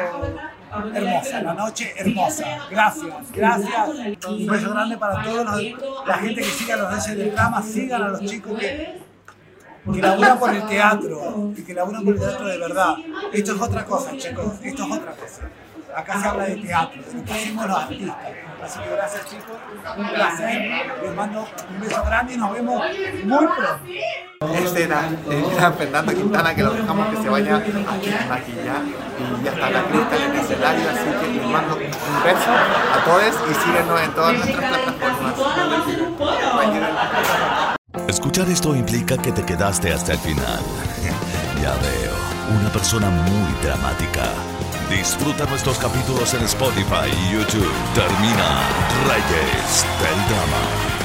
hermosa, 0.93 1.41
la 1.41 1.53
noche 1.53 1.93
hermosa. 1.97 2.45
Gracias, 2.69 3.31
gracias. 3.33 3.89
Un 4.27 4.47
beso 4.47 4.71
grande 4.73 4.97
para 4.97 5.23
todos 5.23 5.45
los- 5.45 6.07
la 6.07 6.17
gente 6.17 6.41
que 6.41 6.47
siga 6.49 6.75
los 6.77 6.89
reyes 6.91 7.17
del 7.17 7.31
drama, 7.33 7.62
sigan 7.62 8.03
a 8.03 8.07
los 8.09 8.21
chicos 8.25 8.59
que 8.59 9.01
que 9.93 10.01
laburan 10.01 10.39
por 10.39 10.55
el 10.55 10.65
teatro 10.65 11.51
y 11.57 11.62
que 11.62 11.73
laburan 11.73 12.05
por 12.05 12.13
el 12.13 12.19
teatro 12.21 12.45
de 12.47 12.57
verdad. 12.57 12.95
Esto 13.33 13.53
es 13.55 13.62
otra 13.62 13.83
cosa, 13.86 14.12
chicos, 14.17 14.53
esto 14.63 14.83
es 14.86 14.91
otra 14.91 15.12
cosa. 15.12 15.41
Acá 15.95 16.21
se 16.21 16.27
habla 16.29 16.45
de 16.45 16.55
teatro, 16.55 17.01
de 17.03 17.13
lo 17.17 17.23
que 17.25 17.33
hacemos 17.33 17.67
los 17.67 17.77
artistas. 17.77 18.15
Así 18.63 18.80
que 18.80 18.89
gracias, 18.89 19.26
chicos, 19.26 19.58
un 19.97 20.10
placer. 20.10 20.71
Les 21.04 21.15
mando 21.15 21.47
un 21.69 21.80
beso 21.82 22.04
grande 22.06 22.34
y 22.34 22.38
nos 22.38 22.54
vemos 22.54 22.82
muy 23.26 23.38
pronto. 23.38 23.84
Este 24.56 24.84
era 24.84 25.08
el 25.08 25.56
gran 25.56 25.73
Fernando 25.76 26.13
Quintana 26.13 26.56
que 26.56 26.63
lo 26.63 26.73
dejamos 26.73 27.08
que 27.10 27.17
se 27.23 27.30
vaya 27.30 27.56
a 27.56 27.60
maquillar 27.60 28.82
y 28.84 29.43
ya 29.43 29.52
está 29.52 29.69
la 29.69 29.84
cresta 29.84 30.15
en 30.15 30.32
el 30.32 30.38
escenario, 30.39 30.89
así 30.89 31.10
que 31.21 31.28
les 31.34 31.47
mando 31.47 31.76
un 31.76 32.23
beso 32.23 32.52
a 32.52 33.04
todos 33.06 33.36
y 33.49 33.54
síguenos 33.54 34.02
en 34.02 34.12
todas 34.13 34.34
nuestras 34.34 34.69
plataformas. 34.69 35.34
Escuchar 38.08 38.49
esto 38.49 38.76
implica 38.76 39.17
que 39.17 39.32
te 39.32 39.43
quedaste 39.43 39.91
hasta 39.93 40.13
el 40.13 40.19
final. 40.19 40.60
Ya 41.62 41.71
veo, 41.76 42.60
una 42.60 42.69
persona 42.73 43.10
muy 43.10 43.54
dramática. 43.62 44.53
Disfruta 44.89 45.46
nuestros 45.46 45.78
capítulos 45.78 46.34
en 46.34 46.43
Spotify 46.43 47.10
y 47.28 47.34
YouTube. 47.34 47.72
Termina 47.96 48.62
Reyes 49.08 49.86
del 50.00 50.28
Drama. 50.28 51.03